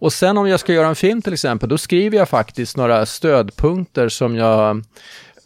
Och 0.02 0.12
sen 0.12 0.38
om 0.38 0.48
jag 0.48 0.60
ska 0.60 0.72
göra 0.72 0.88
en 0.88 0.96
film 0.96 1.22
till 1.22 1.32
exempel, 1.32 1.68
då 1.68 1.78
skriver 1.78 2.18
jag 2.18 2.28
faktiskt 2.28 2.76
några 2.76 3.06
stödpunkter 3.06 4.08
som 4.08 4.36
jag 4.36 4.76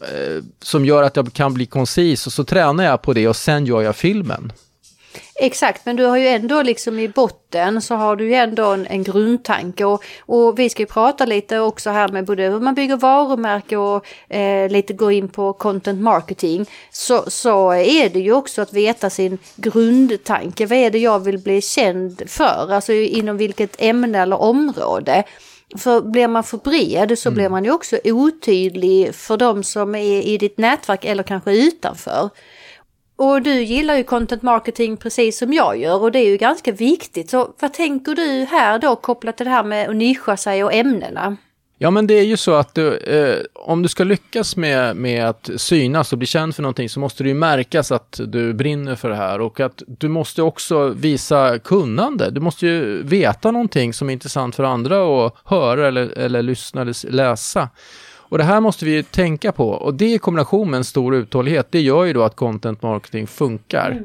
eh, 0.01 0.43
som 0.61 0.85
gör 0.85 1.03
att 1.03 1.15
jag 1.15 1.33
kan 1.33 1.53
bli 1.53 1.65
koncis 1.65 2.27
och 2.27 2.33
så 2.33 2.43
tränar 2.43 2.83
jag 2.83 3.01
på 3.01 3.13
det 3.13 3.27
och 3.27 3.35
sen 3.35 3.65
gör 3.65 3.81
jag 3.81 3.95
filmen. 3.95 4.51
Exakt, 5.35 5.85
men 5.85 5.95
du 5.95 6.05
har 6.05 6.17
ju 6.17 6.27
ändå 6.27 6.61
liksom 6.61 6.99
i 6.99 7.07
botten 7.07 7.81
så 7.81 7.95
har 7.95 8.15
du 8.15 8.25
ju 8.25 8.33
ändå 8.33 8.65
en, 8.65 8.87
en 8.87 9.03
grundtanke 9.03 9.85
och, 9.85 10.03
och 10.19 10.59
vi 10.59 10.69
ska 10.69 10.81
ju 10.81 10.87
prata 10.87 11.25
lite 11.25 11.59
också 11.59 11.89
här 11.89 12.07
med 12.07 12.25
både 12.25 12.43
hur 12.43 12.59
man 12.59 12.75
bygger 12.75 12.97
varumärke 12.97 13.77
och 13.77 14.33
eh, 14.35 14.69
lite 14.69 14.93
gå 14.93 15.11
in 15.11 15.29
på 15.29 15.53
content 15.53 16.01
marketing. 16.01 16.65
Så, 16.91 17.23
så 17.27 17.71
är 17.71 18.09
det 18.09 18.19
ju 18.19 18.33
också 18.33 18.61
att 18.61 18.73
veta 18.73 19.09
sin 19.09 19.37
grundtanke. 19.55 20.65
Vad 20.65 20.77
är 20.77 20.91
det 20.91 20.99
jag 20.99 21.19
vill 21.19 21.39
bli 21.39 21.61
känd 21.61 22.23
för? 22.27 22.71
Alltså 22.71 22.93
inom 22.93 23.37
vilket 23.37 23.75
ämne 23.79 24.21
eller 24.21 24.41
område. 24.41 25.23
För 25.77 26.01
blir 26.01 26.27
man 26.27 26.43
för 26.43 26.57
bred 26.57 27.19
så 27.19 27.29
mm. 27.29 27.35
blir 27.35 27.49
man 27.49 27.65
ju 27.65 27.71
också 27.71 27.99
otydlig 28.03 29.15
för 29.15 29.37
de 29.37 29.63
som 29.63 29.95
är 29.95 30.21
i 30.21 30.37
ditt 30.37 30.57
nätverk 30.57 31.05
eller 31.05 31.23
kanske 31.23 31.51
utanför. 31.51 32.29
Och 33.17 33.41
du 33.41 33.63
gillar 33.63 33.95
ju 33.95 34.03
content 34.03 34.41
marketing 34.41 34.97
precis 34.97 35.37
som 35.37 35.53
jag 35.53 35.77
gör 35.77 36.01
och 36.01 36.11
det 36.11 36.19
är 36.19 36.29
ju 36.29 36.37
ganska 36.37 36.71
viktigt. 36.71 37.29
Så 37.29 37.53
vad 37.59 37.73
tänker 37.73 38.15
du 38.15 38.45
här 38.51 38.79
då 38.79 38.95
kopplat 38.95 39.37
till 39.37 39.45
det 39.45 39.51
här 39.51 39.63
med 39.63 39.89
att 39.89 39.95
nischa 39.95 40.37
sig 40.37 40.63
och 40.63 40.73
ämnena? 40.73 41.37
Ja, 41.79 41.91
men 41.91 42.07
det 42.07 42.13
är 42.13 42.23
ju 42.23 42.37
så 42.37 42.53
att 42.53 42.75
du, 42.75 42.97
eh, 42.97 43.43
om 43.53 43.81
du 43.81 43.89
ska 43.89 44.03
lyckas 44.03 44.55
med, 44.55 44.95
med 44.95 45.29
att 45.29 45.49
synas 45.57 46.11
och 46.11 46.17
bli 46.17 46.27
känd 46.27 46.55
för 46.55 46.61
någonting 46.61 46.89
så 46.89 46.99
måste 46.99 47.23
det 47.23 47.29
ju 47.29 47.35
märkas 47.35 47.91
att 47.91 48.19
du 48.27 48.53
brinner 48.53 48.95
för 48.95 49.09
det 49.09 49.15
här 49.15 49.41
och 49.41 49.59
att 49.59 49.83
du 49.87 50.07
måste 50.07 50.41
också 50.41 50.87
visa 50.87 51.59
kunnande. 51.59 52.31
Du 52.31 52.41
måste 52.41 52.67
ju 52.67 53.03
veta 53.03 53.51
någonting 53.51 53.93
som 53.93 54.09
är 54.09 54.13
intressant 54.13 54.55
för 54.55 54.63
andra 54.63 55.25
att 55.25 55.33
höra 55.45 55.87
eller, 55.87 56.17
eller 56.17 56.41
lyssna 56.41 56.81
eller 56.81 57.11
läsa. 57.11 57.69
Och 58.29 58.37
det 58.37 58.43
här 58.43 58.61
måste 58.61 58.85
vi 58.85 59.03
tänka 59.03 59.51
på 59.51 59.69
och 59.69 59.93
det 59.93 60.13
i 60.13 60.17
kombination 60.17 60.69
med 60.69 60.77
en 60.77 60.83
stor 60.83 61.15
uthållighet, 61.15 61.67
det 61.71 61.81
gör 61.81 62.05
ju 62.05 62.13
då 62.13 62.23
att 62.23 62.35
content 62.35 62.81
marketing 62.81 63.27
funkar. 63.27 63.91
Mm. 63.91 64.03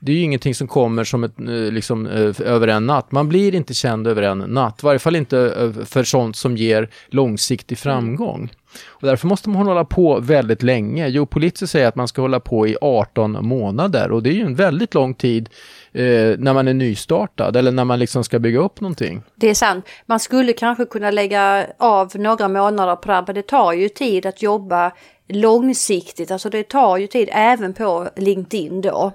Det 0.00 0.12
är 0.12 0.16
ju 0.16 0.22
ingenting 0.22 0.54
som 0.54 0.68
kommer 0.68 1.04
som 1.04 1.24
ett, 1.24 1.40
eh, 1.40 1.46
liksom, 1.46 2.06
eh, 2.06 2.40
över 2.40 2.68
en 2.68 2.86
natt. 2.86 3.12
Man 3.12 3.28
blir 3.28 3.54
inte 3.54 3.74
känd 3.74 4.06
över 4.06 4.22
en 4.22 4.38
natt, 4.38 4.82
i 4.82 4.86
varje 4.86 4.98
fall 4.98 5.16
inte 5.16 5.38
eh, 5.38 5.84
för 5.84 6.04
sånt 6.04 6.36
som 6.36 6.56
ger 6.56 6.88
långsiktig 7.06 7.78
framgång. 7.78 8.50
Och 8.86 9.06
därför 9.06 9.26
måste 9.26 9.48
man 9.48 9.66
hålla 9.66 9.84
på 9.84 10.20
väldigt 10.20 10.62
länge. 10.62 11.08
Jo, 11.08 11.26
Polizzi 11.26 11.66
säger 11.66 11.88
att 11.88 11.94
man 11.94 12.08
ska 12.08 12.22
hålla 12.22 12.40
på 12.40 12.66
i 12.66 12.76
18 12.80 13.46
månader 13.46 14.12
och 14.12 14.22
det 14.22 14.30
är 14.30 14.34
ju 14.34 14.42
en 14.42 14.54
väldigt 14.54 14.94
lång 14.94 15.14
tid 15.14 15.48
eh, 15.92 16.04
när 16.38 16.54
man 16.54 16.68
är 16.68 16.74
nystartad 16.74 17.56
eller 17.56 17.72
när 17.72 17.84
man 17.84 17.98
liksom 17.98 18.24
ska 18.24 18.38
bygga 18.38 18.58
upp 18.58 18.80
någonting. 18.80 19.22
Det 19.34 19.50
är 19.50 19.54
sant. 19.54 19.86
Man 20.06 20.20
skulle 20.20 20.52
kanske 20.52 20.84
kunna 20.84 21.10
lägga 21.10 21.66
av 21.78 22.10
några 22.14 22.48
månader 22.48 22.96
på 22.96 23.08
det 23.08 23.14
här, 23.14 23.24
men 23.26 23.34
det 23.34 23.42
tar 23.42 23.72
ju 23.72 23.88
tid 23.88 24.26
att 24.26 24.42
jobba 24.42 24.92
långsiktigt. 25.28 26.30
Alltså 26.30 26.50
det 26.50 26.68
tar 26.68 26.96
ju 26.96 27.06
tid 27.06 27.28
även 27.32 27.74
på 27.74 28.08
LinkedIn 28.16 28.80
då. 28.80 29.12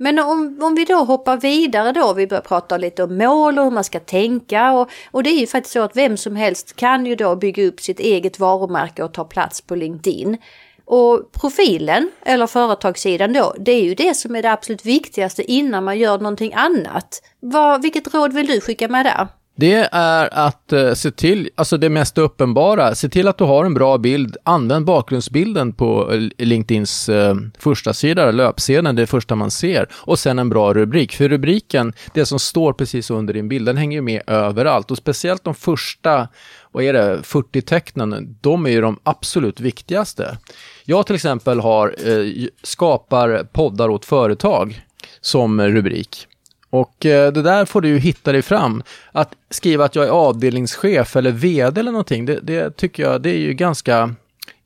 Men 0.00 0.18
om, 0.18 0.58
om 0.62 0.74
vi 0.74 0.84
då 0.84 0.96
hoppar 0.96 1.36
vidare 1.36 1.92
då, 1.92 2.12
vi 2.12 2.26
börjar 2.26 2.42
prata 2.42 2.76
lite 2.76 3.02
om 3.02 3.16
mål 3.18 3.58
och 3.58 3.64
hur 3.64 3.70
man 3.70 3.84
ska 3.84 4.00
tänka 4.00 4.72
och, 4.72 4.90
och 5.10 5.22
det 5.22 5.30
är 5.30 5.40
ju 5.40 5.46
faktiskt 5.46 5.72
så 5.72 5.82
att 5.82 5.96
vem 5.96 6.16
som 6.16 6.36
helst 6.36 6.76
kan 6.76 7.06
ju 7.06 7.14
då 7.14 7.36
bygga 7.36 7.64
upp 7.64 7.80
sitt 7.80 8.00
eget 8.00 8.38
varumärke 8.38 9.02
och 9.02 9.14
ta 9.14 9.24
plats 9.24 9.60
på 9.60 9.74
LinkedIn. 9.74 10.36
Och 10.84 11.32
profilen, 11.32 12.10
eller 12.22 12.46
företagssidan 12.46 13.32
då, 13.32 13.54
det 13.58 13.72
är 13.72 13.82
ju 13.82 13.94
det 13.94 14.14
som 14.14 14.36
är 14.36 14.42
det 14.42 14.52
absolut 14.52 14.86
viktigaste 14.86 15.52
innan 15.52 15.84
man 15.84 15.98
gör 15.98 16.18
någonting 16.18 16.54
annat. 16.54 17.22
Vad, 17.40 17.82
vilket 17.82 18.14
råd 18.14 18.32
vill 18.32 18.46
du 18.46 18.60
skicka 18.60 18.88
med 18.88 19.06
där? 19.06 19.28
Det 19.60 19.88
är 19.92 20.28
att 20.32 20.72
eh, 20.72 20.94
se 20.94 21.10
till, 21.10 21.50
alltså 21.54 21.76
det 21.76 21.88
mest 21.88 22.18
uppenbara, 22.18 22.94
se 22.94 23.08
till 23.08 23.28
att 23.28 23.38
du 23.38 23.44
har 23.44 23.64
en 23.64 23.74
bra 23.74 23.98
bild. 23.98 24.36
Använd 24.42 24.84
bakgrundsbilden 24.84 25.72
på 25.72 26.12
eh, 26.12 26.46
LinkedIns 26.46 27.08
eh, 27.08 27.34
första 27.58 27.92
sida, 27.92 28.30
löpsedeln, 28.30 28.96
det 28.96 29.06
första 29.06 29.34
man 29.34 29.50
ser. 29.50 29.88
Och 29.92 30.18
sen 30.18 30.38
en 30.38 30.48
bra 30.48 30.74
rubrik. 30.74 31.16
För 31.16 31.28
rubriken, 31.28 31.92
det 32.14 32.26
som 32.26 32.38
står 32.38 32.72
precis 32.72 33.10
under 33.10 33.34
din 33.34 33.48
bild, 33.48 33.66
den 33.66 33.76
hänger 33.76 33.96
ju 33.96 34.02
med 34.02 34.22
överallt. 34.26 34.90
Och 34.90 34.98
speciellt 34.98 35.44
de 35.44 35.54
första, 35.54 36.28
vad 36.72 36.84
är 36.84 36.92
det, 36.92 37.22
40 37.22 37.62
tecknen, 37.62 38.36
de 38.40 38.66
är 38.66 38.70
ju 38.70 38.80
de 38.80 38.98
absolut 39.02 39.60
viktigaste. 39.60 40.38
Jag 40.84 41.06
till 41.06 41.14
exempel 41.14 41.60
har, 41.60 41.94
eh, 42.08 42.46
skapar 42.62 43.44
poddar 43.52 43.88
åt 43.88 44.04
företag 44.04 44.82
som 45.20 45.60
rubrik. 45.60 46.27
Och 46.70 47.06
eh, 47.06 47.32
det 47.32 47.42
där 47.42 47.64
får 47.64 47.80
du 47.80 47.88
ju 47.88 47.98
hitta 47.98 48.32
dig 48.32 48.42
fram. 48.42 48.82
Att 49.12 49.34
skriva 49.50 49.84
att 49.84 49.94
jag 49.94 50.04
är 50.06 50.10
avdelningschef 50.10 51.16
eller 51.16 51.30
vd 51.30 51.80
eller 51.80 51.92
någonting, 51.92 52.26
det, 52.26 52.40
det 52.40 52.76
tycker 52.76 53.02
jag 53.02 53.22
det 53.22 53.30
är 53.30 53.38
ju 53.38 53.54
ganska 53.54 54.14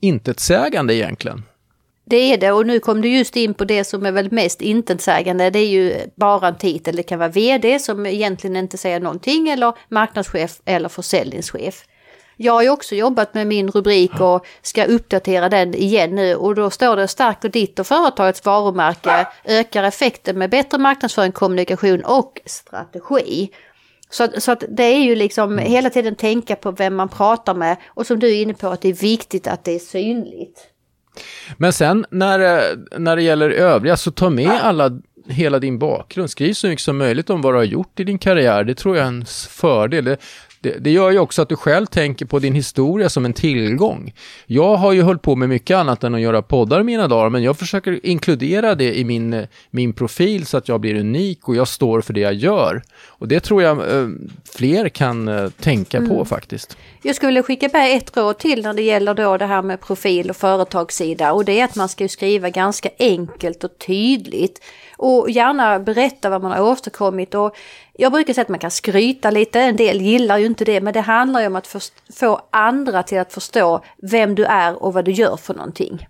intetsägande 0.00 0.94
egentligen. 0.94 1.42
Det 2.04 2.16
är 2.16 2.38
det 2.38 2.52
och 2.52 2.66
nu 2.66 2.80
kom 2.80 3.00
du 3.00 3.08
just 3.08 3.36
in 3.36 3.54
på 3.54 3.64
det 3.64 3.84
som 3.84 4.06
är 4.06 4.12
väl 4.12 4.32
mest 4.32 4.62
intetsägande. 4.62 5.50
Det 5.50 5.58
är 5.58 5.68
ju 5.68 5.94
bara 6.16 6.48
en 6.48 6.58
titel. 6.58 6.96
Det 6.96 7.02
kan 7.02 7.18
vara 7.18 7.28
vd 7.28 7.78
som 7.78 8.06
egentligen 8.06 8.56
inte 8.56 8.78
säger 8.78 9.00
någonting 9.00 9.48
eller 9.48 9.72
marknadschef 9.88 10.60
eller 10.64 10.88
försäljningschef. 10.88 11.84
Jag 12.42 12.52
har 12.52 12.62
ju 12.62 12.70
också 12.70 12.94
jobbat 12.94 13.34
med 13.34 13.46
min 13.46 13.70
rubrik 13.70 14.20
och 14.20 14.46
ska 14.62 14.84
uppdatera 14.84 15.48
den 15.48 15.74
igen 15.74 16.14
nu 16.14 16.34
och 16.34 16.54
då 16.54 16.70
står 16.70 16.96
det 16.96 17.08
stärker 17.08 17.48
ditt 17.48 17.78
och 17.78 17.86
företagets 17.86 18.44
varumärke, 18.44 19.26
ökar 19.44 19.84
effekten 19.84 20.38
med 20.38 20.50
bättre 20.50 20.78
marknadsföring, 20.78 21.32
kommunikation 21.32 22.04
och 22.04 22.40
strategi. 22.46 23.50
Så, 24.10 24.28
så 24.38 24.52
att 24.52 24.64
det 24.68 24.84
är 24.84 24.98
ju 24.98 25.14
liksom 25.14 25.52
mm. 25.52 25.64
hela 25.64 25.90
tiden 25.90 26.14
tänka 26.14 26.56
på 26.56 26.70
vem 26.70 26.94
man 26.94 27.08
pratar 27.08 27.54
med 27.54 27.76
och 27.86 28.06
som 28.06 28.18
du 28.18 28.28
är 28.28 28.42
inne 28.42 28.54
på 28.54 28.68
att 28.68 28.80
det 28.80 28.88
är 28.88 28.92
viktigt 28.92 29.46
att 29.46 29.64
det 29.64 29.72
är 29.72 29.78
synligt. 29.78 30.58
Men 31.56 31.72
sen 31.72 32.06
när, 32.10 32.38
när 32.98 33.16
det 33.16 33.22
gäller 33.22 33.50
övriga 33.50 33.96
så 33.96 34.10
ta 34.10 34.30
med 34.30 34.60
alla 34.62 34.90
hela 35.28 35.58
din 35.58 35.78
bakgrund. 35.78 36.30
Skriv 36.30 36.52
så 36.52 36.66
mycket 36.66 36.84
som 36.84 36.98
möjligt 36.98 37.30
om 37.30 37.42
vad 37.42 37.54
du 37.54 37.56
har 37.56 37.64
gjort 37.64 38.00
i 38.00 38.04
din 38.04 38.18
karriär. 38.18 38.64
Det 38.64 38.74
tror 38.74 38.96
jag 38.96 39.04
är 39.04 39.08
en 39.08 39.24
fördel. 39.48 40.04
Det, 40.04 40.16
det, 40.62 40.90
gör 40.90 41.10
ju 41.10 41.18
också 41.18 41.42
att 41.42 41.48
du 41.48 41.56
själv 41.56 41.86
tänker 41.86 42.26
på 42.26 42.38
din 42.38 42.54
historia 42.54 43.08
som 43.08 43.24
en 43.24 43.32
tillgång. 43.32 44.14
Jag 44.46 44.76
har 44.76 44.92
ju 44.92 45.02
hållit 45.02 45.22
på 45.22 45.36
med 45.36 45.48
mycket 45.48 45.76
annat 45.76 46.04
än 46.04 46.14
att 46.14 46.20
göra 46.20 46.42
poddar 46.42 46.80
i 46.80 46.84
mina 46.84 47.08
dagar, 47.08 47.30
men 47.30 47.42
jag 47.42 47.58
försöker 47.58 48.06
inkludera 48.06 48.74
det 48.74 48.98
i 48.98 49.04
min, 49.04 49.46
min 49.70 49.92
profil 49.92 50.46
så 50.46 50.56
att 50.56 50.68
jag 50.68 50.80
blir 50.80 50.94
unik 50.94 51.48
och 51.48 51.56
jag 51.56 51.68
står 51.68 52.00
för 52.00 52.12
det 52.12 52.20
jag 52.20 52.34
gör. 52.34 52.82
Och 53.06 53.28
det 53.28 53.40
tror 53.40 53.62
jag 53.62 53.78
eh, 53.78 54.08
fler 54.54 54.88
kan 54.88 55.28
eh, 55.28 55.48
tänka 55.48 55.98
mm. 55.98 56.10
på 56.10 56.24
faktiskt. 56.24 56.76
Jag 57.02 57.16
skulle 57.16 57.42
skicka 57.42 57.68
med 57.72 57.96
ett 57.96 58.16
råd 58.16 58.38
till 58.38 58.62
när 58.62 58.74
det 58.74 58.82
gäller 58.82 59.14
då 59.14 59.36
det 59.36 59.46
här 59.46 59.62
med 59.62 59.80
profil 59.80 60.30
och 60.30 60.36
företagssida 60.36 61.32
och 61.32 61.44
det 61.44 61.60
är 61.60 61.64
att 61.64 61.76
man 61.76 61.88
ska 61.88 62.08
skriva 62.08 62.50
ganska 62.50 62.88
enkelt 62.98 63.64
och 63.64 63.78
tydligt 63.86 64.60
och 65.02 65.30
gärna 65.30 65.78
berätta 65.78 66.30
vad 66.30 66.42
man 66.42 66.52
har 66.52 66.60
åstadkommit. 66.60 67.34
Och 67.34 67.56
jag 67.92 68.12
brukar 68.12 68.34
säga 68.34 68.42
att 68.42 68.48
man 68.48 68.58
kan 68.58 68.70
skryta 68.70 69.30
lite, 69.30 69.60
en 69.60 69.76
del 69.76 70.00
gillar 70.00 70.38
ju 70.38 70.46
inte 70.46 70.64
det, 70.64 70.80
men 70.80 70.92
det 70.92 71.00
handlar 71.00 71.40
ju 71.40 71.46
om 71.46 71.56
att 71.56 71.92
få 72.20 72.40
andra 72.50 73.02
till 73.02 73.18
att 73.18 73.32
förstå 73.32 73.84
vem 74.02 74.34
du 74.34 74.44
är 74.44 74.82
och 74.82 74.92
vad 74.92 75.04
du 75.04 75.12
gör 75.12 75.36
för 75.36 75.54
någonting. 75.54 76.06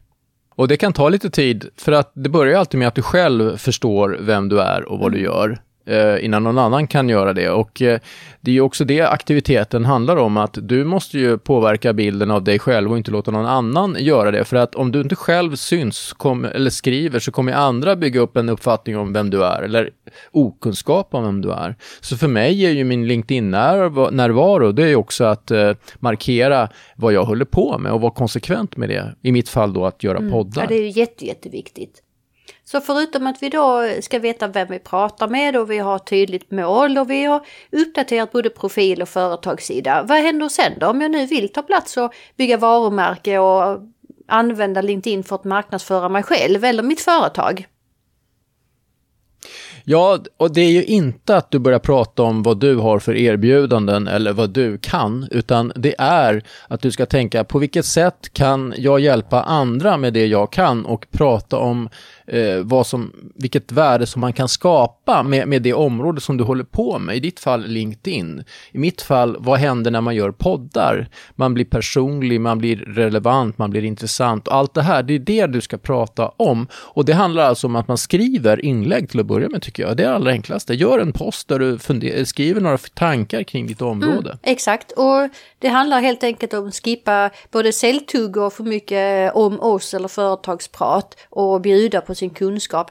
Och 0.55 0.69
det 0.69 0.77
kan 0.77 0.93
ta 0.93 1.09
lite 1.09 1.31
tid, 1.31 1.69
för 1.77 1.93
att 1.93 2.13
det 2.15 2.29
börjar 2.29 2.59
alltid 2.59 2.79
med 2.79 2.89
att 2.89 2.95
du 2.95 3.03
själv 3.03 3.57
förstår 3.57 4.19
vem 4.21 4.49
du 4.49 4.61
är 4.61 4.85
och 4.85 4.99
vad 4.99 5.13
du 5.13 5.19
mm. 5.19 5.33
gör 5.33 5.59
innan 6.21 6.43
någon 6.43 6.59
annan 6.59 6.87
kan 6.87 7.09
göra 7.09 7.33
det. 7.33 7.51
Och 7.51 7.83
eh, 7.83 8.01
det 8.41 8.51
är 8.51 8.53
ju 8.53 8.61
också 8.61 8.85
det 8.85 9.01
aktiviteten 9.01 9.85
handlar 9.85 10.17
om, 10.17 10.37
att 10.37 10.59
du 10.63 10.85
måste 10.85 11.19
ju 11.19 11.39
påverka 11.39 11.93
bilden 11.93 12.31
av 12.31 12.45
dig 12.45 12.59
själv 12.59 12.91
och 12.91 12.97
inte 12.97 13.11
låta 13.11 13.31
någon 13.31 13.47
annan 13.47 13.97
göra 13.99 14.31
det. 14.31 14.45
För 14.45 14.57
att 14.57 14.75
om 14.75 14.93
du 14.93 15.01
inte 15.01 15.17
själv 15.17 15.57
syns 15.57 16.13
kom, 16.13 16.45
eller 16.45 16.71
skriver 16.71 17.19
så 17.19 17.33
kommer 17.33 17.53
andra 17.53 17.97
bygga 17.97 18.21
upp 18.21 18.37
en 18.37 18.49
uppfattning 18.49 18.99
om 18.99 19.13
vem 19.13 19.31
du 19.31 19.45
är, 19.45 19.63
eller 19.63 19.91
okunskap 20.31 21.15
om 21.15 21.25
vem 21.25 21.41
du 21.41 21.53
är. 21.53 21.77
Så 22.01 22.17
för 22.17 22.29
mig 22.29 22.67
är 22.67 22.71
ju 22.71 22.85
min 22.85 23.07
LinkedIn-närvaro, 23.07 24.73
det 24.73 24.83
är 24.83 24.89
ju 24.89 24.97
också 24.97 25.25
att 25.25 25.51
eh, 25.51 25.73
markera 25.99 26.69
vad 26.97 27.13
jag 27.13 27.25
håller 27.25 27.45
på 27.45 27.79
med 27.79 27.93
och 27.93 28.01
vara 28.01 28.13
konsekvent 28.13 28.77
med 28.77 28.89
det. 28.89 29.15
I 29.23 29.33
mitt 29.33 29.49
fall 29.49 29.73
då 29.73 29.87
att 29.87 30.05
göra 30.05 30.19
mm. 30.19 30.31
poddar. 30.31 30.63
Ja, 30.63 30.69
det 30.69 30.75
är 30.75 30.83
ju 30.83 31.01
jätte, 31.01 31.27
jätteviktigt. 31.27 32.03
Så 32.65 32.81
förutom 32.81 33.27
att 33.27 33.43
vi 33.43 33.49
då 33.49 33.89
ska 34.01 34.19
veta 34.19 34.49
vem 34.49 34.69
vi 34.71 34.79
pratar 34.79 35.29
med 35.29 35.57
och 35.57 35.71
vi 35.71 35.79
har 35.79 35.99
tydligt 35.99 36.51
mål 36.51 36.99
och 36.99 37.11
vi 37.11 37.25
har 37.25 37.47
uppdaterat 37.73 38.33
både 38.33 38.51
profil 38.51 39.03
och 39.03 39.09
företagssida. 39.09 40.03
Vad 40.03 40.19
händer 40.19 40.49
sen 40.49 40.73
då 40.81 40.87
om 40.87 41.01
jag 41.01 41.11
nu 41.11 41.27
vill 41.27 41.49
ta 41.49 41.63
plats 41.63 41.97
och 41.97 42.15
bygga 42.37 42.57
varumärke 42.57 43.39
och 43.39 43.81
använda 44.29 44.83
LinkedIn 44.83 45.25
för 45.25 45.37
att 45.37 45.45
marknadsföra 45.45 46.09
mig 46.09 46.23
själv 46.23 46.65
eller 46.65 46.83
mitt 46.83 47.01
företag? 47.01 47.67
Ja, 49.85 50.19
och 50.37 50.53
det 50.53 50.61
är 50.61 50.71
ju 50.71 50.85
inte 50.85 51.37
att 51.37 51.51
du 51.51 51.59
börjar 51.59 51.79
prata 51.79 52.23
om 52.23 52.43
vad 52.43 52.61
du 52.61 52.77
har 52.77 52.99
för 52.99 53.17
erbjudanden 53.17 54.09
eller 54.09 54.33
vad 54.33 54.51
du 54.51 54.79
kan, 54.79 55.29
utan 55.31 55.73
det 55.77 55.95
är 55.99 56.43
att 56.69 56.83
du 56.83 56.91
ska 56.91 57.07
tänka 57.07 57.45
på 57.45 57.59
vilket 57.59 57.87
sätt 57.87 58.33
kan 58.33 58.75
jag 58.77 59.01
hjälpa 59.01 59.43
andra 59.43 59.97
med 59.97 60.13
det 60.13 60.27
jag 60.27 60.53
kan 60.53 60.85
och 60.85 61.07
prata 61.11 61.59
om 61.59 61.89
eh, 62.27 62.59
vad 62.63 62.87
som, 62.87 63.13
vilket 63.35 63.73
värde 63.73 64.07
som 64.07 64.21
man 64.21 64.33
kan 64.33 64.49
skapa 64.49 65.23
med, 65.23 65.49
med 65.49 65.63
det 65.63 65.73
område 65.73 66.21
som 66.21 66.37
du 66.37 66.45
håller 66.45 66.65
på 66.65 66.99
med. 66.99 67.17
I 67.17 67.21
ditt 67.21 67.41
fall 67.41 67.67
LinkedIn. 67.67 68.45
I 68.73 68.79
mitt 68.79 69.03
fall, 69.03 69.37
vad 69.39 69.59
händer 69.59 69.91
när 69.91 70.01
man 70.01 70.15
gör 70.15 70.31
poddar? 70.31 71.09
Man 71.35 71.55
blir 71.55 71.65
personlig, 71.65 72.41
man 72.41 72.59
blir 72.59 72.77
relevant, 72.77 73.59
man 73.59 73.71
blir 73.71 73.85
intressant 73.85 74.49
och 74.49 74.55
allt 74.55 74.75
det 74.75 74.83
här, 74.83 75.03
det 75.03 75.15
är 75.15 75.19
det 75.19 75.47
du 75.47 75.61
ska 75.61 75.79
prata 75.79 76.29
om. 76.29 76.67
Och 76.73 77.05
det 77.05 77.13
handlar 77.13 77.43
alltså 77.43 77.67
om 77.67 77.77
att 77.77 77.89
man 77.89 77.99
skriver 77.99 78.65
inlägg 78.65 79.11
till 79.11 79.21
att 79.21 79.27
börja 79.27 79.49
med 79.49 79.63
tycker 79.63 79.83
jag. 79.83 79.97
Det 79.97 80.03
är 80.03 80.09
det 80.09 80.15
allra 80.15 80.31
enklaste. 80.31 80.75
Gör 80.75 80.99
en 80.99 81.13
post 81.13 81.49
där 81.49 81.59
du 81.59 82.25
skriver 82.25 82.61
några 82.61 82.79
tankar 82.79 83.43
kring 83.43 83.67
ditt 83.67 83.83
område. 83.83 84.31
Mm, 84.31 84.39
exakt, 84.43 84.93
och 84.93 85.29
det 85.59 85.69
handlar 85.69 86.01
helt 86.01 86.25
enkelt 86.25 86.55
om 86.55 86.69
att 86.69 86.75
skippa 86.75 87.31
både 87.51 87.73
säljtugg 87.73 88.37
och 88.37 88.53
för 88.53 88.65
mycket 88.65 89.35
om 89.35 89.61
oss 89.61 89.95
eller 89.95 90.09
företagsprat 90.09 91.17
och 91.31 91.61
bjuda 91.61 92.01
på 92.01 92.12
sin 92.15 92.31
kunskap. 92.31 92.91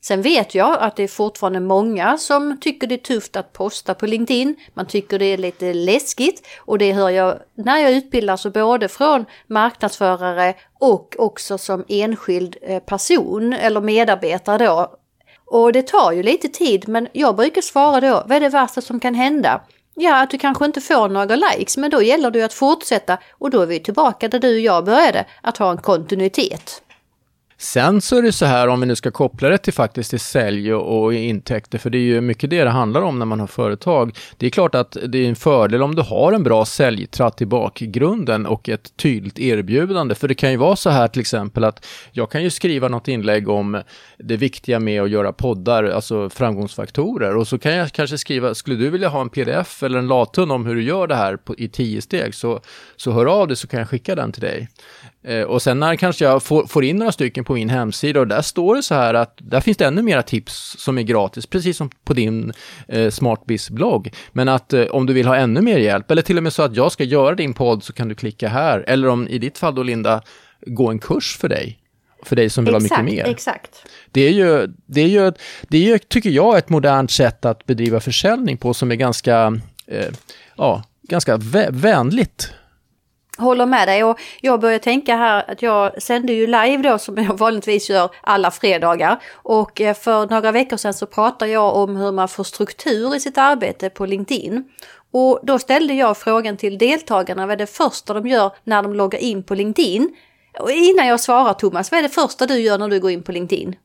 Sen 0.00 0.22
vet 0.22 0.54
jag 0.54 0.78
att 0.80 0.96
det 0.96 1.02
är 1.02 1.08
fortfarande 1.08 1.60
många 1.60 2.18
som 2.18 2.60
tycker 2.60 2.86
det 2.86 2.94
är 2.94 2.98
tufft 2.98 3.36
att 3.36 3.52
posta 3.52 3.94
på 3.94 4.06
LinkedIn. 4.06 4.56
Man 4.74 4.86
tycker 4.86 5.18
det 5.18 5.24
är 5.24 5.38
lite 5.38 5.74
läskigt 5.74 6.46
och 6.58 6.78
det 6.78 6.92
hör 6.92 7.10
jag 7.10 7.38
när 7.54 7.78
jag 7.78 7.92
utbildar 7.92 8.36
så 8.36 8.50
både 8.50 8.88
från 8.88 9.24
marknadsförare 9.46 10.54
och 10.80 11.14
också 11.18 11.58
som 11.58 11.84
enskild 11.88 12.56
eh, 12.62 12.82
person 12.82 13.52
eller 13.52 13.80
medarbetare 13.80 14.66
då. 14.66 14.98
Och 15.46 15.72
det 15.72 15.82
tar 15.82 16.12
ju 16.12 16.22
lite 16.22 16.48
tid 16.48 16.88
men 16.88 17.08
jag 17.12 17.36
brukar 17.36 17.62
svara 17.62 18.00
då, 18.00 18.22
vad 18.26 18.32
är 18.36 18.40
det 18.40 18.48
värsta 18.48 18.80
som 18.80 19.00
kan 19.00 19.14
hända? 19.14 19.60
Ja, 19.94 20.22
att 20.22 20.30
du 20.30 20.38
kanske 20.38 20.64
inte 20.64 20.80
får 20.80 21.08
några 21.08 21.36
likes, 21.36 21.76
men 21.76 21.90
då 21.90 22.02
gäller 22.02 22.30
det 22.30 22.42
att 22.42 22.52
fortsätta 22.52 23.18
och 23.32 23.50
då 23.50 23.60
är 23.60 23.66
vi 23.66 23.80
tillbaka 23.80 24.28
där 24.28 24.38
du 24.38 24.54
och 24.54 24.60
jag 24.60 24.84
började, 24.84 25.26
att 25.42 25.58
ha 25.58 25.70
en 25.70 25.78
kontinuitet. 25.78 26.82
Sen 27.60 28.00
så 28.00 28.16
är 28.16 28.22
det 28.22 28.32
så 28.32 28.46
här, 28.46 28.68
om 28.68 28.80
vi 28.80 28.86
nu 28.86 28.96
ska 28.96 29.10
koppla 29.10 29.48
det 29.48 29.58
till 29.58 29.72
faktiskt 29.72 30.10
till 30.10 30.20
sälj 30.20 30.74
och 30.74 31.14
intäkter, 31.14 31.78
för 31.78 31.90
det 31.90 31.98
är 31.98 32.02
ju 32.02 32.20
mycket 32.20 32.50
det 32.50 32.64
det 32.64 32.70
handlar 32.70 33.02
om 33.02 33.18
när 33.18 33.26
man 33.26 33.40
har 33.40 33.46
företag. 33.46 34.16
Det 34.36 34.46
är 34.46 34.50
klart 34.50 34.74
att 34.74 34.96
det 35.08 35.18
är 35.18 35.28
en 35.28 35.36
fördel 35.36 35.82
om 35.82 35.94
du 35.94 36.02
har 36.02 36.32
en 36.32 36.42
bra 36.42 36.64
säljtratt 36.64 37.42
i 37.42 37.46
bakgrunden 37.46 38.46
och 38.46 38.68
ett 38.68 38.96
tydligt 38.96 39.38
erbjudande. 39.38 40.14
För 40.14 40.28
det 40.28 40.34
kan 40.34 40.50
ju 40.50 40.56
vara 40.56 40.76
så 40.76 40.90
här 40.90 41.08
till 41.08 41.20
exempel 41.20 41.64
att 41.64 41.86
jag 42.12 42.30
kan 42.30 42.42
ju 42.42 42.50
skriva 42.50 42.88
något 42.88 43.08
inlägg 43.08 43.48
om 43.48 43.82
det 44.18 44.36
viktiga 44.36 44.80
med 44.80 45.02
att 45.02 45.10
göra 45.10 45.32
poddar, 45.32 45.84
alltså 45.84 46.30
framgångsfaktorer. 46.30 47.36
Och 47.36 47.48
så 47.48 47.58
kan 47.58 47.72
jag 47.72 47.92
kanske 47.92 48.18
skriva, 48.18 48.54
skulle 48.54 48.76
du 48.76 48.90
vilja 48.90 49.08
ha 49.08 49.20
en 49.20 49.28
pdf 49.28 49.82
eller 49.82 49.98
en 49.98 50.08
lathund 50.08 50.52
om 50.52 50.66
hur 50.66 50.74
du 50.74 50.82
gör 50.82 51.06
det 51.06 51.16
här 51.16 51.36
på, 51.36 51.54
i 51.56 51.68
tio 51.68 52.02
steg, 52.02 52.34
så, 52.34 52.60
så 52.96 53.12
hör 53.12 53.26
av 53.26 53.48
dig 53.48 53.56
så 53.56 53.66
kan 53.66 53.78
jag 53.78 53.88
skicka 53.88 54.14
den 54.14 54.32
till 54.32 54.42
dig. 54.42 54.68
Eh, 55.28 55.42
och 55.42 55.62
sen 55.62 55.80
när 55.80 55.96
kanske 55.96 56.24
jag 56.24 56.42
får, 56.42 56.66
får, 56.66 56.84
in 56.84 56.96
några 56.96 57.12
stycken 57.12 57.44
på 57.48 57.54
min 57.54 57.70
hemsida 57.70 58.20
och 58.20 58.28
där 58.28 58.42
står 58.42 58.76
det 58.76 58.82
så 58.82 58.94
här 58.94 59.14
att 59.14 59.38
där 59.42 59.60
finns 59.60 59.76
det 59.76 59.86
ännu 59.86 60.02
mera 60.02 60.22
tips 60.22 60.76
som 60.78 60.98
är 60.98 61.02
gratis, 61.02 61.46
precis 61.46 61.76
som 61.76 61.90
på 62.04 62.14
din 62.14 62.52
eh, 62.88 63.10
Smartbiz-blogg. 63.10 64.12
Men 64.32 64.48
att 64.48 64.72
eh, 64.72 64.82
om 64.84 65.06
du 65.06 65.12
vill 65.12 65.26
ha 65.26 65.36
ännu 65.36 65.60
mer 65.60 65.78
hjälp, 65.78 66.10
eller 66.10 66.22
till 66.22 66.36
och 66.36 66.42
med 66.42 66.52
så 66.52 66.62
att 66.62 66.76
jag 66.76 66.92
ska 66.92 67.04
göra 67.04 67.34
din 67.34 67.54
podd 67.54 67.84
så 67.84 67.92
kan 67.92 68.08
du 68.08 68.14
klicka 68.14 68.48
här. 68.48 68.84
Eller 68.86 69.08
om 69.08 69.28
i 69.28 69.38
ditt 69.38 69.58
fall 69.58 69.74
då 69.74 69.82
Linda, 69.82 70.22
gå 70.66 70.90
en 70.90 70.98
kurs 70.98 71.36
för 71.36 71.48
dig. 71.48 71.78
För 72.22 72.36
dig 72.36 72.50
som 72.50 72.64
vill 72.64 72.74
exakt, 72.74 72.96
ha 72.96 73.02
mycket 73.02 73.24
mer. 73.26 73.32
Exakt. 73.32 73.70
Det 74.10 74.20
är 74.20 74.32
ju, 74.32 74.66
det 74.86 75.00
är 75.00 75.08
ju, 75.08 75.32
det 75.68 75.78
är 75.78 75.82
ju, 75.82 75.98
tycker 75.98 76.30
jag, 76.30 76.58
ett 76.58 76.68
modernt 76.68 77.10
sätt 77.10 77.44
att 77.44 77.66
bedriva 77.66 78.00
försäljning 78.00 78.56
på 78.56 78.74
som 78.74 78.90
är 78.90 78.96
ganska, 78.96 79.60
eh, 79.86 80.08
ja, 80.56 80.82
ganska 81.02 81.36
vä 81.36 81.68
vänligt 81.70 82.52
Håller 83.38 83.66
med 83.66 83.88
dig 83.88 84.04
och 84.04 84.20
jag 84.40 84.60
börjar 84.60 84.78
tänka 84.78 85.16
här 85.16 85.50
att 85.50 85.62
jag 85.62 86.02
sände 86.02 86.32
ju 86.32 86.46
live 86.46 86.76
då 86.76 86.98
som 86.98 87.16
jag 87.16 87.38
vanligtvis 87.38 87.90
gör 87.90 88.10
alla 88.20 88.50
fredagar 88.50 89.22
och 89.34 89.80
eh, 89.80 89.94
för 89.94 90.26
några 90.26 90.52
veckor 90.52 90.76
sedan 90.76 90.94
så 90.94 91.06
pratade 91.06 91.50
jag 91.50 91.76
om 91.76 91.96
hur 91.96 92.12
man 92.12 92.28
får 92.28 92.44
struktur 92.44 93.16
i 93.16 93.20
sitt 93.20 93.38
arbete 93.38 93.90
på 93.90 94.06
LinkedIn. 94.06 94.64
Och 95.12 95.40
då 95.42 95.58
ställde 95.58 95.94
jag 95.94 96.16
frågan 96.16 96.56
till 96.56 96.78
deltagarna 96.78 97.46
vad 97.46 97.52
är 97.52 97.56
det 97.56 97.66
första 97.66 98.14
de 98.14 98.26
gör 98.26 98.50
när 98.64 98.82
de 98.82 98.94
loggar 98.94 99.18
in 99.18 99.42
på 99.42 99.54
LinkedIn? 99.54 100.16
Och 100.58 100.70
innan 100.70 101.06
jag 101.06 101.20
svarar 101.20 101.54
Thomas, 101.54 101.90
vad 101.90 101.98
är 101.98 102.02
det 102.02 102.08
första 102.08 102.46
du 102.46 102.58
gör 102.58 102.78
när 102.78 102.88
du 102.88 103.00
går 103.00 103.10
in 103.10 103.22
på 103.22 103.32
LinkedIn? 103.32 103.76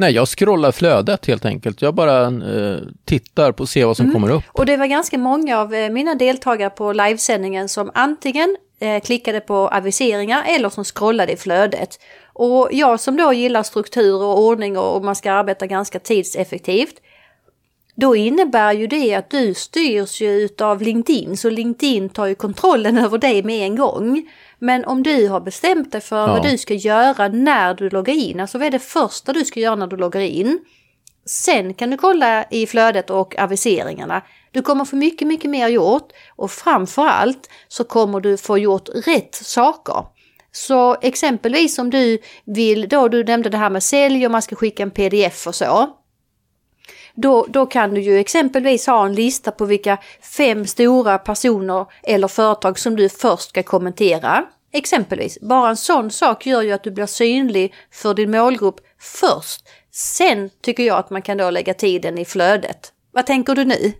Nej, 0.00 0.12
jag 0.12 0.28
scrollar 0.28 0.72
flödet 0.72 1.26
helt 1.26 1.44
enkelt. 1.44 1.82
Jag 1.82 1.94
bara 1.94 2.26
eh, 2.26 2.78
tittar 3.04 3.52
på 3.52 3.66
ser 3.66 3.84
vad 3.84 3.96
som 3.96 4.06
mm. 4.06 4.14
kommer 4.14 4.34
upp. 4.34 4.44
Och 4.52 4.66
det 4.66 4.76
var 4.76 4.86
ganska 4.86 5.18
många 5.18 5.58
av 5.58 5.74
eh, 5.74 5.90
mina 5.90 6.14
deltagare 6.14 6.70
på 6.70 6.92
livesändningen 6.92 7.68
som 7.68 7.90
antingen 7.94 8.56
eh, 8.80 9.00
klickade 9.00 9.40
på 9.40 9.68
aviseringar 9.68 10.44
eller 10.46 10.68
som 10.68 10.84
scrollade 10.84 11.32
i 11.32 11.36
flödet. 11.36 12.00
Och 12.32 12.68
jag 12.72 13.00
som 13.00 13.16
då 13.16 13.32
gillar 13.32 13.62
struktur 13.62 14.22
och 14.22 14.38
ordning 14.38 14.78
och, 14.78 14.96
och 14.96 15.04
man 15.04 15.16
ska 15.16 15.32
arbeta 15.32 15.66
ganska 15.66 15.98
tidseffektivt. 15.98 16.94
Då 17.94 18.16
innebär 18.16 18.72
ju 18.72 18.86
det 18.86 19.14
att 19.14 19.30
du 19.30 19.54
styrs 19.54 20.20
ju 20.20 20.30
utav 20.30 20.82
LinkedIn, 20.82 21.36
så 21.36 21.50
LinkedIn 21.50 22.08
tar 22.08 22.26
ju 22.26 22.34
kontrollen 22.34 22.98
över 23.04 23.18
dig 23.18 23.42
med 23.42 23.66
en 23.66 23.76
gång. 23.76 24.30
Men 24.60 24.84
om 24.84 25.02
du 25.02 25.28
har 25.28 25.40
bestämt 25.40 25.92
dig 25.92 26.00
för 26.00 26.20
ja. 26.20 26.26
vad 26.26 26.42
du 26.42 26.58
ska 26.58 26.74
göra 26.74 27.28
när 27.28 27.74
du 27.74 27.90
loggar 27.90 28.14
in, 28.14 28.40
alltså 28.40 28.58
vad 28.58 28.66
är 28.66 28.70
det 28.70 28.78
första 28.78 29.32
du 29.32 29.44
ska 29.44 29.60
göra 29.60 29.76
när 29.76 29.86
du 29.86 29.96
loggar 29.96 30.20
in? 30.20 30.58
Sen 31.26 31.74
kan 31.74 31.90
du 31.90 31.96
kolla 31.96 32.44
i 32.50 32.66
flödet 32.66 33.10
och 33.10 33.38
aviseringarna. 33.38 34.22
Du 34.50 34.62
kommer 34.62 34.84
få 34.84 34.96
mycket, 34.96 35.28
mycket 35.28 35.50
mer 35.50 35.68
gjort 35.68 36.12
och 36.36 36.50
framförallt 36.50 37.50
så 37.68 37.84
kommer 37.84 38.20
du 38.20 38.36
få 38.36 38.58
gjort 38.58 38.88
rätt 39.06 39.34
saker. 39.34 40.04
Så 40.52 40.96
exempelvis 41.02 41.78
om 41.78 41.90
du 41.90 42.18
vill, 42.44 42.88
då 42.88 43.08
du 43.08 43.24
nämnde 43.24 43.48
det 43.48 43.56
här 43.56 43.70
med 43.70 43.82
sälj 43.82 44.26
och 44.26 44.32
man 44.32 44.42
ska 44.42 44.56
skicka 44.56 44.82
en 44.82 44.90
pdf 44.90 45.46
och 45.46 45.54
så. 45.54 45.96
Då, 47.22 47.46
då 47.48 47.66
kan 47.66 47.94
du 47.94 48.00
ju 48.00 48.18
exempelvis 48.18 48.86
ha 48.86 49.06
en 49.06 49.14
lista 49.14 49.50
på 49.50 49.64
vilka 49.64 49.98
fem 50.36 50.66
stora 50.66 51.18
personer 51.18 51.86
eller 52.02 52.28
företag 52.28 52.78
som 52.78 52.96
du 52.96 53.08
först 53.08 53.48
ska 53.48 53.62
kommentera. 53.62 54.44
Exempelvis, 54.72 55.40
bara 55.40 55.68
en 55.68 55.76
sån 55.76 56.10
sak 56.10 56.46
gör 56.46 56.62
ju 56.62 56.72
att 56.72 56.84
du 56.84 56.90
blir 56.90 57.06
synlig 57.06 57.74
för 57.92 58.14
din 58.14 58.30
målgrupp 58.30 58.80
först. 58.98 59.68
Sen 59.92 60.50
tycker 60.62 60.82
jag 60.82 60.98
att 60.98 61.10
man 61.10 61.22
kan 61.22 61.36
då 61.36 61.50
lägga 61.50 61.74
tiden 61.74 62.18
i 62.18 62.24
flödet. 62.24 62.92
Vad 63.12 63.26
tänker 63.26 63.54
du 63.54 63.64
nu? 63.64 63.92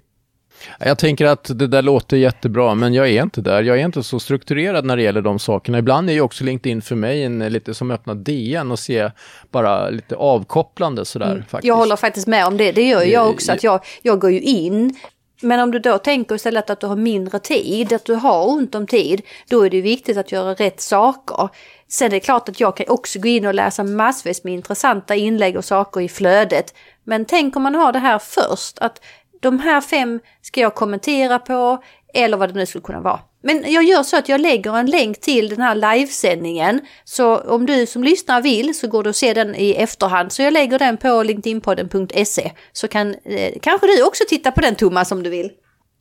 Jag 0.79 0.99
tänker 0.99 1.27
att 1.27 1.59
det 1.59 1.67
där 1.67 1.83
låter 1.83 2.17
jättebra, 2.17 2.75
men 2.75 2.95
jag 2.95 3.09
är 3.09 3.23
inte 3.23 3.41
där. 3.41 3.63
Jag 3.63 3.81
är 3.81 3.85
inte 3.85 4.03
så 4.03 4.21
strukturerad 4.21 4.85
när 4.85 4.97
det 4.97 5.03
gäller 5.03 5.23
de 5.23 5.39
sakerna. 5.39 5.79
Ibland 5.79 6.11
är 6.11 6.15
ju 6.15 6.21
också 6.21 6.45
LinkedIn 6.45 6.83
för 6.83 6.97
mig 6.97 7.25
en, 7.25 7.39
lite 7.39 7.75
som 7.75 7.91
öppna 7.91 8.15
DN 8.15 8.71
och 8.71 8.79
se 8.79 9.11
bara 9.51 9.91
lite 9.91 10.17
avkopplande 10.17 11.05
sådär. 11.05 11.31
Mm. 11.31 11.43
Faktiskt. 11.43 11.65
Jag 11.65 11.77
håller 11.77 11.97
faktiskt 11.97 12.27
med 12.27 12.47
om 12.47 12.57
det. 12.57 12.73
Det 12.73 12.89
gör 12.89 13.03
jag 13.03 13.31
också. 13.31 13.53
Att 13.53 13.65
jag, 13.65 13.81
jag 14.03 14.21
går 14.21 14.31
ju 14.31 14.41
in 14.41 14.97
men 15.43 15.61
om 15.61 15.71
du 15.71 15.79
då 15.79 15.99
tänker 15.99 16.35
istället 16.35 16.71
att 16.71 16.81
du 16.81 16.87
har 16.87 16.97
mindre 16.97 17.39
tid, 17.39 17.93
att 17.93 18.05
du 18.05 18.15
har 18.15 18.49
ont 18.49 18.75
om 18.75 18.87
tid, 18.87 19.23
då 19.49 19.63
är 19.63 19.71
det 19.71 19.81
viktigt 19.81 20.17
att 20.17 20.33
göra 20.33 20.55
rätt 20.55 20.81
saker. 20.81 21.49
Sen 21.89 22.07
är 22.07 22.11
det 22.11 22.21
klart 22.21 22.49
att 22.49 22.61
jag 22.61 22.77
kan 22.77 22.87
också 22.89 23.19
gå 23.19 23.29
in 23.29 23.47
och 23.47 23.55
läsa 23.55 23.85
massvis 23.85 24.45
med 24.45 24.55
intressanta 24.55 25.15
inlägg 25.15 25.57
och 25.57 25.65
saker 25.65 26.01
i 26.01 26.09
flödet. 26.09 26.75
Men 27.05 27.25
tänk 27.25 27.57
om 27.57 27.63
man 27.63 27.75
har 27.75 27.93
det 27.93 27.99
här 27.99 28.19
först, 28.19 28.79
att 28.79 29.01
de 29.41 29.61
här 29.61 29.81
fem 29.81 30.21
ska 30.43 30.61
jag 30.61 30.75
kommentera 30.75 31.39
på, 31.39 31.83
eller 32.15 32.37
vad 32.37 32.49
det 32.49 32.55
nu 32.55 32.67
skulle 32.67 32.83
kunna 32.83 33.01
vara. 33.01 33.21
Men 33.43 33.73
jag 33.73 33.85
gör 33.85 34.03
så 34.03 34.17
att 34.17 34.29
jag 34.29 34.41
lägger 34.41 34.77
en 34.77 34.87
länk 34.87 35.21
till 35.21 35.49
den 35.49 35.61
här 35.61 35.75
livesändningen. 35.75 36.81
Så 37.05 37.37
om 37.39 37.67
du 37.67 37.87
som 37.87 38.05
lyssnar 38.05 38.43
vill 38.43 38.79
så 38.79 38.89
går 38.89 39.03
du 39.03 39.11
att 39.11 39.17
se 39.17 39.35
den 39.35 39.55
i 39.55 39.71
efterhand. 39.71 40.33
Så 40.33 40.43
jag 40.43 40.53
lägger 40.53 40.79
den 40.79 40.97
på 40.97 41.23
linkedinpodden.se. 41.23 42.53
Så 42.73 42.89
kan 42.89 43.15
eh, 43.25 43.53
kanske 43.63 43.87
du 43.87 44.03
också 44.03 44.25
titta 44.29 44.53
på 44.53 44.61
den 44.61 44.75
Thomas 44.75 45.13
om 45.13 45.23
du 45.23 45.31
vill. 45.31 45.51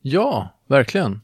Ja, 0.02 0.48
verkligen. 0.68 1.20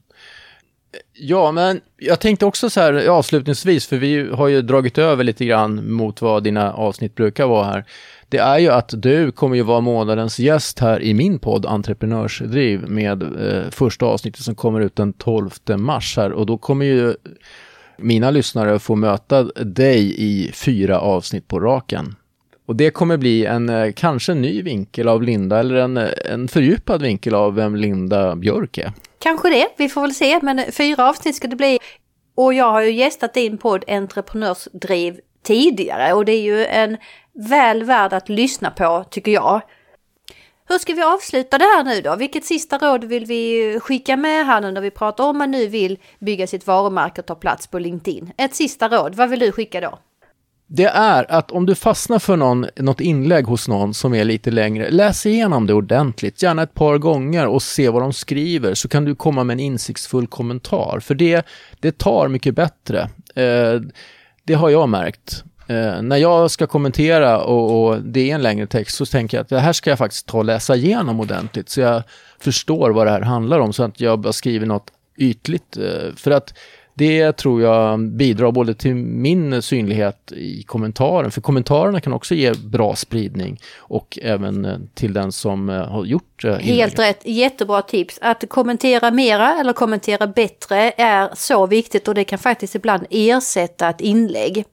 Ja, 1.13 1.53
men 1.53 1.81
jag 1.97 2.21
tänkte 2.21 2.47
också 2.47 2.71
så 2.71 2.81
här 2.81 3.09
avslutningsvis, 3.09 3.87
för 3.87 3.97
vi 3.97 4.31
har 4.31 4.49
ju 4.49 4.63
dragit 4.63 4.99
över 4.99 5.25
lite 5.25 5.45
grann 5.45 5.93
mot 5.93 6.23
vad 6.23 6.45
dina 6.45 6.73
avsnitt 6.73 7.15
brukar 7.15 7.47
vara 7.47 7.65
här. 7.65 7.85
Det 8.29 8.39
är 8.39 8.59
ju 8.59 8.71
att 8.71 8.95
du 8.97 9.33
kommer 9.33 9.57
ju 9.57 9.63
vara 9.63 9.81
månadens 9.81 10.39
gäst 10.39 10.79
här 10.79 11.03
i 11.03 11.15
min 11.15 11.39
podd 11.39 11.67
Entreprenörsdriv 11.67 12.89
med 12.89 13.23
eh, 13.23 13.71
första 13.71 14.07
avsnittet 14.07 14.43
som 14.43 14.55
kommer 14.55 14.81
ut 14.81 14.97
den 14.97 15.13
12 15.13 15.51
mars 15.77 16.17
här 16.17 16.33
och 16.33 16.47
då 16.47 16.59
kommer 16.59 16.87
ju 16.87 17.15
mina 17.99 18.31
lyssnare 18.31 18.79
få 18.79 18.95
möta 18.95 19.43
dig 19.65 20.15
i 20.19 20.53
fyra 20.53 21.01
avsnitt 21.01 21.49
på 21.49 21.61
raken. 21.61 22.15
Och 22.67 22.77
det 22.77 22.91
kommer 22.91 23.17
bli 23.17 23.47
en 23.47 23.69
eh, 23.69 23.93
kanske 23.93 24.33
en 24.33 24.43
ny 24.43 24.63
vinkel 24.63 25.09
av 25.09 25.23
Linda 25.23 25.59
eller 25.59 25.75
en, 25.75 25.97
eh, 25.97 26.11
en 26.25 26.49
fördjupad 26.49 27.03
vinkel 27.03 27.35
av 27.35 27.55
vem 27.55 27.77
Linda 27.77 28.37
Björk 28.37 28.79
är. 28.79 28.93
Kanske 29.19 29.51
det, 29.51 29.69
vi 29.77 29.89
får 29.89 30.01
väl 30.01 30.15
se, 30.15 30.41
men 30.43 30.73
fyra 30.73 31.09
avsnitt 31.09 31.37
ska 31.37 31.49
det 31.49 31.57
bli. 31.57 31.79
Och 32.35 32.55
jag 32.55 32.71
har 32.71 32.83
ju 32.83 32.93
gästat 32.93 33.35
din 33.35 33.59
podd 33.59 33.85
Entreprenörsdriv 33.89 35.21
tidigare 35.45 36.13
och 36.13 36.25
det 36.25 36.33
är 36.33 36.43
ju 36.43 36.65
en 36.65 36.97
väl 37.33 37.85
värd 37.85 38.13
att 38.13 38.29
lyssna 38.29 38.71
på 38.71 39.05
tycker 39.11 39.33
jag. 39.33 39.61
Hur 40.69 40.79
ska 40.79 40.93
vi 40.93 41.03
avsluta 41.03 41.59
det 41.59 41.65
här 41.65 41.85
nu 41.85 42.01
då? 42.01 42.17
Vilket 42.17 42.45
sista 42.45 42.79
råd 42.79 43.05
vill 43.05 43.27
vi 43.27 43.79
skicka 43.81 44.17
med 44.17 44.47
här 44.47 44.61
nu 44.61 44.73
när 44.73 44.81
vi 44.81 44.91
pratar 44.91 45.25
om 45.25 45.39
man 45.39 45.51
nu 45.51 45.67
vill 45.67 45.99
bygga 46.19 46.47
sitt 46.47 46.67
varumärke 46.67 47.21
och 47.21 47.27
ta 47.27 47.35
plats 47.35 47.67
på 47.67 47.79
LinkedIn? 47.79 48.33
Ett 48.37 48.55
sista 48.55 48.89
råd, 48.89 49.15
vad 49.15 49.31
vill 49.31 49.41
du 49.41 49.53
skicka 49.53 49.81
då? 49.81 49.99
Det 50.69 50.85
är 50.85 51.33
att 51.33 51.51
om 51.51 51.67
du 51.67 51.75
fastnar 51.75 52.19
för 52.19 52.37
någon, 52.37 52.67
något 52.77 53.01
inlägg 53.01 53.45
hos 53.45 53.69
någon 53.69 53.95
som 53.95 54.15
är 54.15 54.25
lite 54.25 54.51
längre, 54.51 54.91
läs 54.91 55.27
igenom 55.27 55.67
det 55.67 55.75
ordentligt, 55.75 56.43
gärna 56.43 56.63
ett 56.63 56.75
par 56.75 56.99
gånger 56.99 57.47
och 57.47 57.63
se 57.63 57.89
vad 57.89 58.03
de 58.03 58.13
skriver, 58.13 58.75
så 58.75 58.89
kan 58.89 59.05
du 59.05 59.15
komma 59.15 59.45
med 59.45 59.55
en 59.55 59.61
insiktsfull 59.61 60.27
kommentar. 60.27 61.01
För 61.01 61.15
det, 61.15 61.47
det 61.81 61.99
tar 61.99 62.29
mycket 62.29 62.55
bättre. 62.55 63.01
Eh, 63.35 63.81
det 64.45 64.55
har 64.55 64.71
jag 64.71 64.89
märkt. 64.89 65.45
Eh, 65.69 66.03
när 66.03 66.17
jag 66.17 66.51
ska 66.51 66.67
kommentera 66.67 67.41
och, 67.41 67.87
och, 67.87 68.03
det 68.03 68.31
är 68.31 68.35
en 68.35 68.43
längre 68.43 68.67
text 68.67 68.97
så 68.97 69.07
tänker 69.07 69.37
jag 69.37 69.43
att 69.43 69.49
det 69.49 69.61
här 69.61 69.73
ska 69.73 69.91
jag 69.91 69.99
faktiskt 69.99 70.27
ta 70.27 70.39
och 70.39 70.45
läsa 70.45 70.77
igenom 70.77 71.21
ordentligt 71.21 71.69
så 71.69 71.81
jag 71.81 72.03
förstår 72.39 72.91
vad 72.91 73.07
det 73.07 73.11
här 73.11 73.21
handlar 73.21 73.59
om 73.59 73.73
så 73.73 73.83
att 73.83 74.01
jag 74.01 74.19
bara 74.19 74.33
skriver 74.33 74.67
något 74.67 74.91
ytligt. 75.17 75.77
Eh, 75.77 76.15
för 76.17 76.31
att 76.31 76.55
det 76.99 77.33
tror 77.33 77.63
jag 77.63 78.01
bidrar 78.01 78.53
både 78.53 78.75
till 78.75 78.95
min 78.95 79.63
synlighet 79.63 80.33
i 80.33 80.63
kommentaren, 80.63 81.31
för 81.31 81.41
kommentarerna 81.41 82.01
kan 82.01 82.13
också 82.13 82.35
ge 82.35 82.53
bra 82.53 82.97
spridning 82.97 83.61
och 83.77 84.19
även 84.23 84.65
eh, 84.65 84.79
till 84.95 85.13
den 85.13 85.33
som 85.33 85.71
eh, 85.71 85.77
har 85.77 86.05
gjort 86.05 86.45
eh, 86.45 86.51
inlägget. 86.51 86.77
Helt 86.77 86.99
rätt, 86.99 87.21
jättebra 87.25 87.83
tips. 87.83 88.19
Att 88.23 88.45
kommentera 88.49 89.11
mera 89.11 89.61
eller 89.61 89.73
kommentera 89.73 90.27
bättre 90.27 90.93
är 90.97 91.31
så 91.35 91.67
viktigt 91.67 92.09
och 92.09 92.15
det 92.15 92.25
kan 92.25 92.39
faktiskt 92.39 92.75
ibland 92.75 93.07
ersätta 93.11 93.89
ett 93.89 94.01
inlägg. 94.01 94.65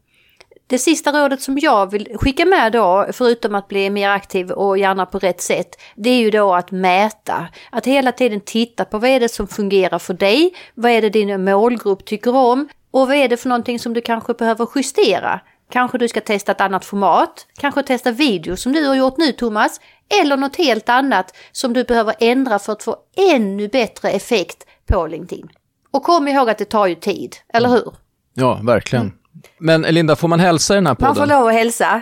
Det 0.67 0.77
sista 0.77 1.11
rådet 1.11 1.41
som 1.41 1.57
jag 1.59 1.91
vill 1.91 2.17
skicka 2.19 2.45
med 2.45 2.71
då, 2.71 3.07
förutom 3.13 3.55
att 3.55 3.67
bli 3.67 3.89
mer 3.89 4.09
aktiv 4.09 4.51
och 4.51 4.77
gärna 4.77 5.05
på 5.05 5.19
rätt 5.19 5.41
sätt, 5.41 5.81
det 5.95 6.09
är 6.09 6.19
ju 6.19 6.31
då 6.31 6.53
att 6.53 6.71
mäta. 6.71 7.47
Att 7.71 7.85
hela 7.85 8.11
tiden 8.11 8.41
titta 8.41 8.85
på 8.85 8.99
vad 8.99 9.09
är 9.09 9.19
det 9.19 9.29
som 9.29 9.47
fungerar 9.47 9.99
för 9.99 10.13
dig? 10.13 10.53
Vad 10.75 10.91
är 10.91 11.01
det 11.01 11.09
din 11.09 11.43
målgrupp 11.43 12.05
tycker 12.05 12.35
om? 12.35 12.69
Och 12.91 13.07
vad 13.07 13.15
är 13.15 13.27
det 13.27 13.37
för 13.37 13.49
någonting 13.49 13.79
som 13.79 13.93
du 13.93 14.01
kanske 14.01 14.33
behöver 14.33 14.67
justera? 14.75 15.39
Kanske 15.69 15.97
du 15.97 16.07
ska 16.07 16.21
testa 16.21 16.51
ett 16.51 16.61
annat 16.61 16.85
format, 16.85 17.47
kanske 17.57 17.83
testa 17.83 18.11
video 18.11 18.57
som 18.57 18.73
du 18.73 18.87
har 18.87 18.95
gjort 18.95 19.17
nu 19.17 19.31
Thomas, 19.31 19.79
eller 20.21 20.37
något 20.37 20.55
helt 20.55 20.89
annat 20.89 21.35
som 21.51 21.73
du 21.73 21.83
behöver 21.83 22.15
ändra 22.19 22.59
för 22.59 22.73
att 22.73 22.83
få 22.83 22.95
ännu 23.31 23.67
bättre 23.67 24.09
effekt 24.09 24.65
på 24.85 25.07
LinkedIn. 25.07 25.49
Och 25.91 26.03
kom 26.03 26.27
ihåg 26.27 26.49
att 26.49 26.57
det 26.57 26.65
tar 26.65 26.87
ju 26.87 26.95
tid, 26.95 27.35
eller 27.53 27.69
hur? 27.69 27.93
Ja, 28.33 28.59
verkligen. 28.63 29.05
Mm. 29.05 29.17
Men 29.57 29.81
Linda, 29.81 30.15
får 30.15 30.27
man 30.27 30.39
hälsa 30.39 30.73
i 30.73 30.77
den 30.77 30.87
här 30.87 30.95
podden? 30.95 31.07
Man 31.07 31.15
får 31.15 31.35
lov 31.35 31.47
att 31.47 31.53
hälsa. 31.53 32.01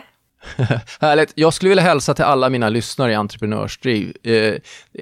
Härligt. 0.99 1.31
Jag 1.35 1.53
skulle 1.53 1.69
vilja 1.69 1.83
hälsa 1.83 2.13
till 2.13 2.25
alla 2.25 2.49
mina 2.49 2.69
lyssnare 2.69 3.11
i 3.11 3.15
Entreprenörsdriv. 3.15 4.13
Eh, 4.23 4.33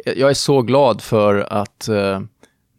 jag 0.05 0.29
är 0.29 0.33
så 0.33 0.61
glad 0.61 1.01
för 1.01 1.47
att 1.49 1.87
eh, 1.87 2.19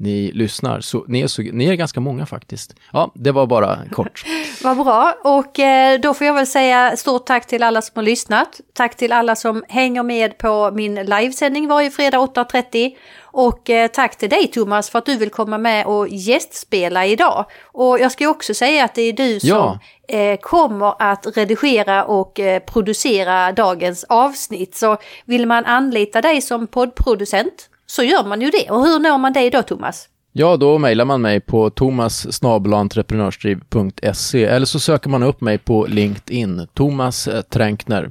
ni 0.00 0.32
lyssnar. 0.32 0.80
Så, 0.80 1.04
ni, 1.08 1.20
är 1.20 1.26
så, 1.26 1.42
ni 1.42 1.66
är 1.66 1.74
ganska 1.74 2.00
många 2.00 2.26
faktiskt. 2.26 2.74
Ja, 2.92 3.10
det 3.14 3.32
var 3.32 3.46
bara 3.46 3.78
kort. 3.92 4.24
Vad 4.62 4.76
bra. 4.76 5.14
Och 5.24 5.58
eh, 5.58 6.00
då 6.00 6.14
får 6.14 6.26
jag 6.26 6.34
väl 6.34 6.46
säga 6.46 6.96
stort 6.96 7.26
tack 7.26 7.46
till 7.46 7.62
alla 7.62 7.82
som 7.82 7.92
har 7.94 8.02
lyssnat. 8.02 8.60
Tack 8.72 8.96
till 8.96 9.12
alla 9.12 9.36
som 9.36 9.64
hänger 9.68 10.02
med 10.02 10.38
på 10.38 10.70
min 10.74 10.94
livesändning 10.94 11.68
varje 11.68 11.90
fredag 11.90 12.18
8.30. 12.18 12.90
Och 13.22 13.70
eh, 13.70 13.88
tack 13.88 14.16
till 14.16 14.28
dig 14.30 14.46
Thomas 14.46 14.90
för 14.90 14.98
att 14.98 15.06
du 15.06 15.16
vill 15.16 15.30
komma 15.30 15.58
med 15.58 15.86
och 15.86 16.08
gästspela 16.08 17.06
idag. 17.06 17.44
Och 17.64 18.00
jag 18.00 18.12
ska 18.12 18.28
också 18.28 18.54
säga 18.54 18.84
att 18.84 18.94
det 18.94 19.02
är 19.02 19.12
du 19.12 19.40
som 19.40 19.48
ja. 19.48 19.78
eh, 20.08 20.38
kommer 20.40 20.94
att 21.02 21.36
redigera 21.36 22.04
och 22.04 22.40
producera 22.66 23.52
dagens 23.52 24.04
avsnitt. 24.04 24.74
Så 24.74 24.96
vill 25.24 25.46
man 25.46 25.64
anlita 25.64 26.20
dig 26.20 26.40
som 26.40 26.66
poddproducent 26.66 27.69
så 27.90 28.02
gör 28.02 28.24
man 28.24 28.40
ju 28.40 28.50
det. 28.50 28.70
Och 28.70 28.86
hur 28.86 28.98
når 28.98 29.18
man 29.18 29.32
dig 29.32 29.50
då 29.50 29.62
Thomas? 29.62 30.08
Ja, 30.32 30.56
då 30.56 30.78
mejlar 30.78 31.04
man 31.04 31.20
mig 31.20 31.40
på 31.40 31.70
thomas.entreprenörsdriv.se 31.70 34.44
eller 34.44 34.66
så 34.66 34.80
söker 34.80 35.10
man 35.10 35.22
upp 35.22 35.40
mig 35.40 35.58
på 35.58 35.86
LinkedIn, 35.86 36.66
Thomas 36.74 37.28
Tränkner. 37.50 38.10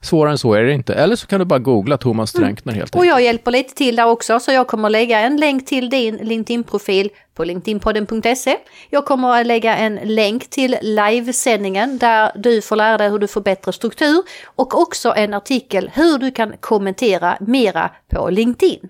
Svårare 0.00 0.32
än 0.32 0.38
så 0.38 0.54
är 0.54 0.62
det 0.62 0.72
inte. 0.72 0.94
Eller 0.94 1.16
så 1.16 1.26
kan 1.26 1.38
du 1.38 1.44
bara 1.44 1.58
googla 1.58 1.98
Thomas 1.98 2.34
mm. 2.34 2.46
Tränkner 2.46 2.72
helt 2.72 2.84
enkelt. 2.84 3.00
Och 3.00 3.06
jag 3.06 3.22
hjälper 3.22 3.50
lite 3.50 3.74
till 3.74 3.96
där 3.96 4.06
också, 4.06 4.40
så 4.40 4.52
jag 4.52 4.66
kommer 4.66 4.90
lägga 4.90 5.20
en 5.20 5.36
länk 5.36 5.66
till 5.66 5.90
din 5.90 6.16
LinkedIn-profil 6.16 7.10
på 7.34 7.44
linkedinpodden.se. 7.44 8.56
Jag 8.90 9.04
kommer 9.04 9.40
att 9.40 9.46
lägga 9.46 9.76
en 9.76 9.94
länk 9.94 10.50
till 10.50 10.76
livesändningen 10.82 11.98
där 11.98 12.32
du 12.36 12.62
får 12.62 12.76
lära 12.76 12.98
dig 12.98 13.10
hur 13.10 13.18
du 13.18 13.28
får 13.28 13.40
bättre 13.40 13.72
struktur 13.72 14.22
och 14.44 14.80
också 14.80 15.14
en 15.16 15.34
artikel 15.34 15.90
hur 15.94 16.18
du 16.18 16.30
kan 16.30 16.52
kommentera 16.60 17.36
mera 17.40 17.90
på 18.08 18.30
LinkedIn. 18.30 18.88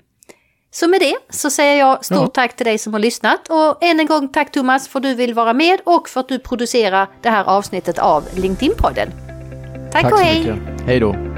Så 0.80 0.88
med 0.88 1.00
det 1.00 1.16
så 1.30 1.50
säger 1.50 1.78
jag 1.78 2.04
stort 2.04 2.18
ja. 2.18 2.26
tack 2.26 2.56
till 2.56 2.66
dig 2.66 2.78
som 2.78 2.92
har 2.92 3.00
lyssnat 3.00 3.48
och 3.48 3.84
än 3.84 4.00
en 4.00 4.06
gång 4.06 4.28
tack 4.28 4.52
Thomas 4.52 4.88
för 4.88 4.98
att 4.98 5.02
du 5.02 5.14
vill 5.14 5.34
vara 5.34 5.52
med 5.52 5.80
och 5.84 6.08
för 6.08 6.20
att 6.20 6.28
du 6.28 6.38
producerar 6.38 7.08
det 7.22 7.30
här 7.30 7.44
avsnittet 7.44 7.98
av 7.98 8.24
LinkedIn-podden. 8.34 9.08
Tack, 9.92 10.02
tack 10.02 10.12
och 10.12 10.18
hej! 10.18 10.54
Hej 10.86 11.00
då! 11.00 11.35